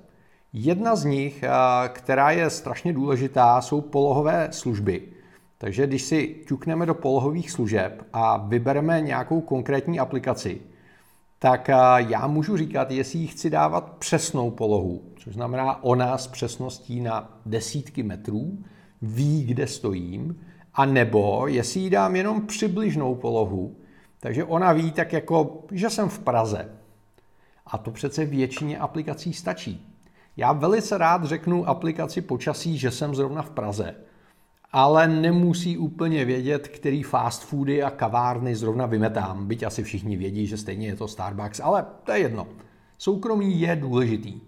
Jedna 0.53 0.97
z 0.97 1.05
nich, 1.05 1.43
eh, 1.43 1.49
která 1.89 2.31
je 2.31 2.51
strašně 2.51 2.93
důležitá, 2.93 3.61
jsou 3.61 3.81
polohové 3.81 4.49
služby. 4.51 5.03
Takže 5.59 5.87
když 5.87 6.03
si 6.03 6.37
ťukneme 6.47 6.87
do 6.87 6.95
polohových 6.95 7.51
služeb 7.51 8.07
a 8.13 8.37
vybereme 8.37 9.01
nějakou 9.01 9.41
konkrétní 9.41 10.01
aplikaci, 10.01 10.61
tak 11.39 11.69
eh, 11.69 11.75
já 11.97 12.27
můžu 12.27 12.57
říkat, 12.57 12.91
jestli 12.91 13.19
jí 13.19 13.27
chci 13.27 13.51
dávat 13.51 13.93
přesnou 13.99 14.51
polohu, 14.51 15.03
což 15.17 15.35
znamená 15.35 15.85
ona 15.85 16.19
s 16.19 16.27
přesností 16.27 17.01
na 17.01 17.41
desítky 17.47 18.03
metrů, 18.03 18.59
ví, 19.03 19.45
kde 19.45 19.67
stojím, 19.67 20.41
a 20.75 20.85
nebo 20.85 21.47
jestli 21.47 21.81
jí 21.81 21.91
dám 21.91 22.17
jenom 22.17 22.47
přibližnou 22.47 23.15
polohu, 23.15 23.77
takže 24.21 24.45
ona 24.45 24.73
ví 24.73 24.93
tak 24.93 25.13
jako, 25.13 25.65
že 25.73 25.91
jsem 25.91 26.09
v 26.09 26.19
Praze. 26.19 26.69
A 27.67 27.79
to 27.79 27.91
přece 27.91 28.25
většině 28.25 28.79
aplikací 28.79 29.33
stačí. 29.33 29.88
Já 30.39 30.53
velice 30.53 30.99
rád 30.99 31.25
řeknu 31.25 31.69
aplikaci 31.69 32.21
počasí, 32.21 32.79
že 32.79 32.91
jsem 32.91 33.15
zrovna 33.15 33.43
v 33.43 33.51
Praze, 33.51 33.95
ale 34.73 35.09
nemusí 35.09 35.79
úplně 35.79 36.25
vědět, 36.25 36.69
který 36.69 37.03
fast 37.03 37.43
foody 37.43 37.83
a 37.83 37.91
kavárny 37.91 38.57
zrovna 38.57 38.87
vymetám, 38.87 39.47
byť 39.47 39.63
asi 39.63 39.83
všichni 39.83 40.17
vědí, 40.17 40.47
že 40.47 40.57
stejně 40.57 40.87
je 40.87 40.97
to 40.97 41.09
Starbucks, 41.09 41.61
ale 41.61 41.87
to 42.05 42.13
je 42.13 42.19
jedno. 42.19 42.47
Soukromí 42.99 43.61
je 43.61 43.77
důležitý. 43.77 44.41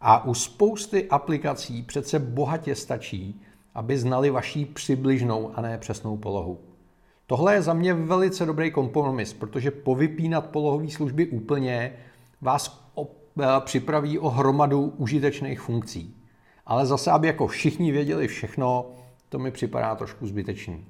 A 0.00 0.24
u 0.24 0.34
spousty 0.34 1.08
aplikací 1.08 1.82
přece 1.82 2.18
bohatě 2.18 2.74
stačí, 2.74 3.40
aby 3.74 3.98
znali 3.98 4.30
vaší 4.30 4.64
přibližnou 4.64 5.50
a 5.54 5.60
ne 5.60 5.78
přesnou 5.78 6.16
polohu. 6.16 6.58
Tohle 7.26 7.54
je 7.54 7.62
za 7.62 7.74
mě 7.74 7.94
velice 7.94 8.46
dobrý 8.46 8.70
kompromis, 8.70 9.32
protože 9.32 9.70
povypínat 9.70 10.46
polohové 10.46 10.90
služby 10.90 11.26
úplně 11.26 11.92
vás 12.40 12.68
připraví 13.60 14.18
o 14.18 14.30
hromadu 14.30 14.94
užitečných 14.96 15.60
funkcí. 15.60 16.16
Ale 16.66 16.86
zase, 16.86 17.10
aby 17.10 17.26
jako 17.26 17.46
všichni 17.46 17.92
věděli 17.92 18.28
všechno, 18.28 18.90
to 19.28 19.38
mi 19.38 19.50
připadá 19.50 19.94
trošku 19.94 20.26
zbytečný. 20.26 20.84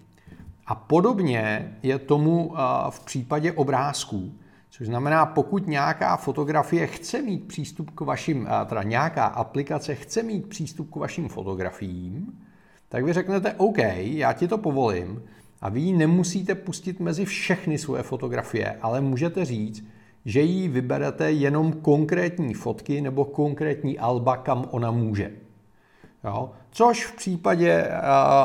A 0.66 0.74
podobně 0.74 1.74
je 1.82 1.98
tomu 1.98 2.54
v 2.90 3.04
případě 3.04 3.52
obrázků, 3.52 4.32
což 4.70 4.86
znamená, 4.86 5.26
pokud 5.26 5.66
nějaká 5.66 6.16
fotografie 6.16 6.86
chce 6.86 7.22
mít 7.22 7.48
přístup 7.48 7.90
k 7.90 8.00
vašim, 8.00 8.48
teda 8.66 8.82
nějaká 8.82 9.24
aplikace 9.24 9.94
chce 9.94 10.22
mít 10.22 10.48
přístup 10.48 10.90
k 10.90 10.96
vašim 10.96 11.28
fotografiím, 11.28 12.40
tak 12.88 13.04
vy 13.04 13.12
řeknete 13.12 13.54
OK, 13.54 13.78
já 13.96 14.32
ti 14.32 14.48
to 14.48 14.58
povolím 14.58 15.22
a 15.60 15.68
vy 15.68 15.80
ji 15.80 15.92
nemusíte 15.92 16.54
pustit 16.54 17.00
mezi 17.00 17.24
všechny 17.24 17.78
svoje 17.78 18.02
fotografie, 18.02 18.78
ale 18.82 19.00
můžete 19.00 19.44
říct, 19.44 19.84
že 20.30 20.40
jí 20.40 20.68
vyberete 20.68 21.32
jenom 21.32 21.72
konkrétní 21.72 22.54
fotky 22.54 23.00
nebo 23.00 23.24
konkrétní 23.24 23.98
alba, 23.98 24.36
kam 24.36 24.64
ona 24.70 24.90
může. 24.90 25.30
Jo? 26.24 26.50
Což 26.70 27.06
v 27.06 27.16
případě 27.16 27.88
uh, 27.88 27.94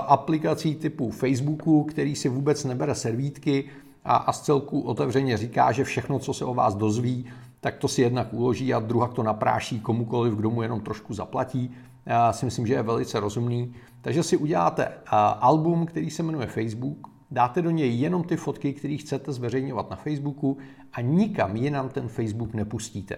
aplikací 0.08 0.76
typu 0.76 1.12
Facebooku, 1.12 1.84
který 1.84 2.16
si 2.16 2.30
vůbec 2.30 2.66
nebere 2.66 2.96
servítky 2.96 3.66
a, 4.06 4.34
z 4.34 4.42
celku 4.42 4.82
otevřeně 4.82 5.38
říká, 5.38 5.72
že 5.72 5.84
všechno, 5.84 6.20
co 6.20 6.34
se 6.34 6.46
o 6.46 6.54
vás 6.54 6.76
dozví, 6.76 7.26
tak 7.62 7.78
to 7.78 7.88
si 7.88 8.02
jednak 8.02 8.34
uloží 8.34 8.74
a 8.74 8.80
druhak 8.80 9.14
to 9.14 9.24
napráší 9.24 9.80
komukoliv, 9.80 10.34
kdo 10.34 10.50
mu 10.50 10.62
jenom 10.62 10.82
trošku 10.82 11.14
zaplatí, 11.14 11.72
Já 12.06 12.34
si 12.34 12.46
myslím, 12.46 12.68
že 12.68 12.74
je 12.74 12.84
velice 12.84 13.20
rozumný. 13.20 13.74
Takže 14.02 14.24
si 14.24 14.38
uděláte 14.38 14.92
album, 15.40 15.86
který 15.86 16.10
se 16.10 16.24
jmenuje 16.24 16.48
Facebook, 16.48 17.08
dáte 17.32 17.62
do 17.62 17.72
něj 17.72 18.00
jenom 18.00 18.24
ty 18.24 18.38
fotky, 18.38 18.74
které 18.74 18.98
chcete 18.98 19.34
zveřejňovat 19.34 19.90
na 19.90 19.96
Facebooku 19.96 20.58
a 20.96 21.02
nikam 21.02 21.56
jinam 21.56 21.90
ten 21.90 22.08
Facebook 22.08 22.54
nepustíte. 22.54 23.18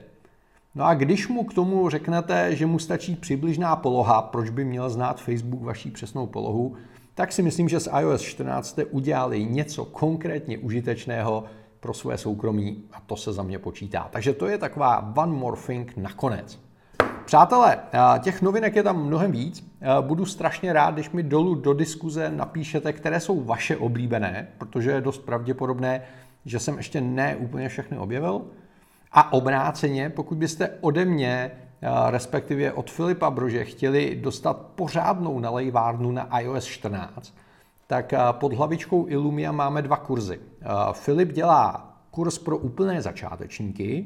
No 0.76 0.86
a 0.86 0.94
když 0.94 1.28
mu 1.28 1.44
k 1.44 1.54
tomu 1.54 1.90
řeknete, 1.90 2.56
že 2.56 2.66
mu 2.66 2.80
stačí 2.80 3.16
přibližná 3.16 3.76
poloha, 3.76 4.22
proč 4.22 4.50
by 4.50 4.66
měl 4.66 4.90
znát 4.90 5.22
Facebook 5.22 5.62
vaší 5.62 5.92
přesnou 5.92 6.28
polohu, 6.28 6.76
tak 7.14 7.32
si 7.32 7.42
myslím, 7.42 7.70
že 7.70 7.80
z 7.80 7.90
iOS 8.00 8.22
14 8.22 8.68
jste 8.68 8.86
udělali 8.86 9.46
něco 9.46 9.86
konkrétně 9.86 10.58
užitečného 10.58 11.44
pro 11.80 11.94
své 11.94 12.18
soukromí 12.18 12.84
a 12.94 13.00
to 13.00 13.16
se 13.16 13.34
za 13.34 13.44
mě 13.44 13.60
počítá. 13.60 14.10
Takže 14.12 14.34
to 14.34 14.48
je 14.48 14.58
taková 14.58 15.14
one 15.18 15.32
more 15.32 15.62
thing 15.68 15.94
nakonec. 15.98 16.60
Přátelé, 17.26 17.80
těch 18.20 18.42
novinek 18.42 18.76
je 18.76 18.84
tam 18.84 19.06
mnohem 19.06 19.32
víc. 19.32 19.72
Budu 20.02 20.26
strašně 20.26 20.74
rád, 20.74 20.94
když 20.94 21.12
mi 21.12 21.24
dolů 21.24 21.56
do 21.56 21.74
diskuze 21.74 22.32
napíšete, 22.32 22.94
které 22.94 23.20
jsou 23.20 23.44
vaše 23.44 23.78
oblíbené, 23.78 24.48
protože 24.58 24.92
je 24.92 25.02
dost 25.02 25.18
pravděpodobné, 25.18 26.02
že 26.48 26.60
jsem 26.60 26.78
ještě 26.78 27.02
ne 27.02 27.36
úplně 27.36 27.70
všechny 27.70 27.98
objevil. 27.98 28.42
A 29.12 29.34
obráceně, 29.34 30.10
pokud 30.10 30.38
byste 30.38 30.70
ode 30.82 31.06
mě, 31.06 31.52
respektive 32.10 32.72
od 32.72 32.92
Filipa 32.92 33.30
Brože, 33.30 33.66
chtěli 33.66 34.20
dostat 34.22 34.58
pořádnou 34.76 35.40
nalejvárnu 35.40 36.12
na 36.12 36.40
iOS 36.40 36.66
14, 36.66 37.34
tak 37.88 38.14
pod 38.32 38.54
hlavičkou 38.54 39.06
Illumia 39.08 39.52
máme 39.52 39.82
dva 39.82 39.98
kurzy. 39.98 40.40
Filip 40.92 41.32
dělá 41.32 41.94
kurz 42.12 42.38
pro 42.38 42.58
úplné 42.58 43.02
začátečníky, 43.02 44.06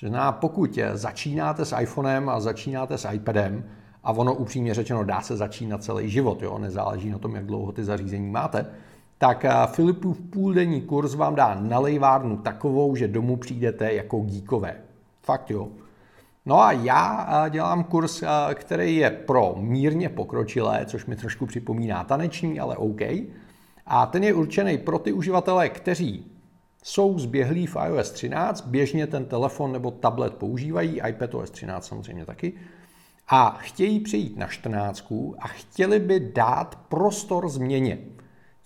to 0.00 0.08
znamená, 0.08 0.32
pokud 0.32 0.78
začínáte 0.92 1.64
s 1.64 1.76
iPhonem 1.76 2.28
a 2.28 2.40
začínáte 2.40 2.98
s 2.98 3.08
iPadem, 3.12 3.64
a 4.04 4.12
ono 4.12 4.34
upřímně 4.34 4.74
řečeno 4.74 5.04
dá 5.04 5.20
se 5.20 5.36
začínat 5.36 5.82
celý 5.82 6.10
život, 6.10 6.42
jo? 6.42 6.58
nezáleží 6.58 7.10
na 7.10 7.18
tom, 7.18 7.34
jak 7.34 7.46
dlouho 7.46 7.72
ty 7.72 7.84
zařízení 7.84 8.30
máte, 8.30 8.66
tak 9.18 9.44
eh, 9.44 9.52
Filipův 9.66 10.20
půldenní 10.20 10.80
kurz 10.80 11.14
vám 11.14 11.34
dá 11.34 11.54
nalejvárnu 11.54 12.36
takovou, 12.36 12.96
že 12.96 13.08
domů 13.08 13.36
přijdete 13.36 13.92
jako 13.92 14.22
díkové. 14.26 14.76
Fakt 15.22 15.50
jo. 15.50 15.68
No 16.46 16.60
a 16.60 16.72
já 16.72 17.28
eh, 17.46 17.50
dělám 17.50 17.84
kurz, 17.84 18.22
eh, 18.22 18.54
který 18.54 18.96
je 18.96 19.10
pro 19.10 19.54
mírně 19.58 20.08
pokročilé, 20.08 20.86
což 20.86 21.06
mi 21.06 21.16
trošku 21.16 21.46
připomíná 21.46 22.04
taneční, 22.04 22.60
ale 22.60 22.76
OK. 22.76 23.00
A 23.86 24.06
ten 24.06 24.24
je 24.24 24.34
určený 24.34 24.78
pro 24.78 24.98
ty 24.98 25.12
uživatele, 25.12 25.68
kteří 25.68 26.26
jsou 26.82 27.18
zběhlí 27.18 27.66
v 27.66 27.76
iOS 27.86 28.10
13, 28.10 28.66
běžně 28.66 29.06
ten 29.06 29.24
telefon 29.24 29.72
nebo 29.72 29.90
tablet 29.90 30.34
používají, 30.34 31.00
iPadOS 31.08 31.50
13 31.50 31.86
samozřejmě 31.86 32.24
taky, 32.24 32.52
a 33.28 33.58
chtějí 33.60 34.00
přejít 34.00 34.36
na 34.36 34.46
14 34.46 35.12
a 35.38 35.48
chtěli 35.48 35.98
by 35.98 36.20
dát 36.34 36.78
prostor 36.88 37.48
změně. 37.48 37.98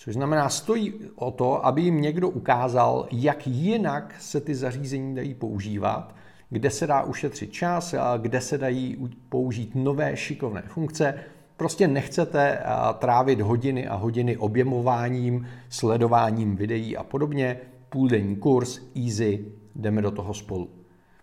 Což 0.05 0.15
znamená, 0.15 0.49
stojí 0.49 0.95
o 1.15 1.31
to, 1.31 1.67
aby 1.67 1.83
jim 1.83 2.01
někdo 2.01 2.29
ukázal, 2.29 3.07
jak 3.13 3.47
jinak 3.47 4.15
se 4.21 4.41
ty 4.41 4.55
zařízení 4.55 5.15
dají 5.15 5.35
používat, 5.35 6.15
kde 6.51 6.71
se 6.71 6.87
dá 6.87 7.03
ušetřit 7.03 7.53
čas, 7.53 7.95
kde 8.19 8.41
se 8.41 8.59
dají 8.59 9.09
použít 9.29 9.75
nové 9.75 10.17
šikovné 10.17 10.63
funkce. 10.63 11.15
Prostě 11.57 11.89
nechcete 11.89 12.63
trávit 12.99 13.41
hodiny 13.41 13.89
a 13.89 13.95
hodiny 13.95 14.37
objemováním, 14.37 15.47
sledováním 15.69 16.57
videí 16.57 16.97
a 16.97 17.03
podobně. 17.05 17.61
Půldenní 17.89 18.37
kurz, 18.37 18.81
easy, 19.07 19.45
jdeme 19.75 20.03
do 20.03 20.11
toho 20.11 20.35
spolu. 20.35 20.71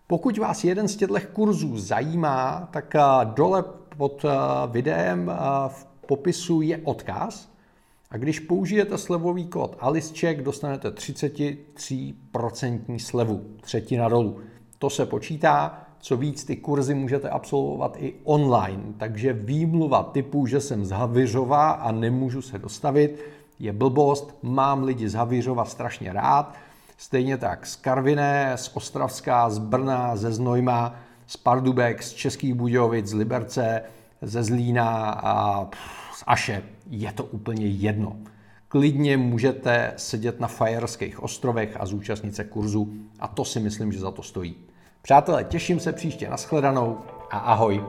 Pokud 0.06 0.38
vás 0.38 0.64
jeden 0.64 0.88
z 0.88 0.96
těchto 0.96 1.16
kurzů 1.32 1.78
zajímá, 1.78 2.68
tak 2.72 2.94
dole 3.34 3.64
pod 3.96 4.24
videem 4.70 5.32
v 5.68 5.86
popisu 6.06 6.60
je 6.60 6.80
odkaz, 6.84 7.49
a 8.10 8.16
když 8.16 8.40
použijete 8.40 8.98
slevový 8.98 9.46
kód 9.46 9.76
AliceCheck, 9.80 10.42
dostanete 10.42 10.88
33% 10.88 12.98
slevu, 12.98 13.44
třetina 13.60 14.08
dolů. 14.08 14.38
To 14.78 14.90
se 14.90 15.06
počítá, 15.06 15.84
co 15.98 16.16
víc 16.16 16.44
ty 16.44 16.56
kurzy 16.56 16.94
můžete 16.94 17.28
absolvovat 17.28 17.96
i 17.98 18.14
online, 18.24 18.82
takže 18.98 19.32
výmluva 19.32 20.02
typu, 20.02 20.46
že 20.46 20.60
jsem 20.60 20.84
z 20.84 20.90
Havyřova 20.90 21.70
a 21.70 21.92
nemůžu 21.92 22.42
se 22.42 22.58
dostavit, 22.58 23.20
je 23.58 23.72
blbost, 23.72 24.38
mám 24.42 24.84
lidi 24.84 25.08
z 25.08 25.14
Havyřova 25.14 25.64
strašně 25.64 26.12
rád, 26.12 26.54
stejně 26.96 27.36
tak 27.36 27.66
z 27.66 27.76
Karviné, 27.76 28.52
z 28.56 28.76
Ostravska, 28.76 29.50
z 29.50 29.58
Brna, 29.58 30.16
ze 30.16 30.32
Znojma, 30.32 30.94
z 31.26 31.36
Pardubek, 31.36 32.02
z 32.02 32.12
Českých 32.12 32.54
Budějovic, 32.54 33.06
z 33.06 33.14
Liberce, 33.14 33.82
ze 34.22 34.42
Zlína 34.42 35.10
a 35.10 35.64
pff, 35.64 35.99
z 36.20 36.24
Aše, 36.26 36.62
je 36.90 37.12
to 37.12 37.24
úplně 37.24 37.66
jedno. 37.66 38.16
Klidně 38.68 39.16
můžete 39.16 39.92
sedět 39.96 40.40
na 40.40 40.48
Fajerských 40.48 41.22
ostrovech 41.22 41.76
a 41.80 41.86
zúčastnit 41.86 42.36
se 42.36 42.44
kurzu 42.44 42.92
a 43.20 43.28
to 43.28 43.44
si 43.44 43.60
myslím, 43.60 43.92
že 43.92 43.98
za 43.98 44.10
to 44.10 44.22
stojí. 44.22 44.54
Přátelé, 45.02 45.44
těším 45.44 45.80
se 45.80 45.92
příště 45.92 46.30
na 46.30 46.36
shledanou 46.36 46.98
a 47.30 47.38
ahoj. 47.38 47.84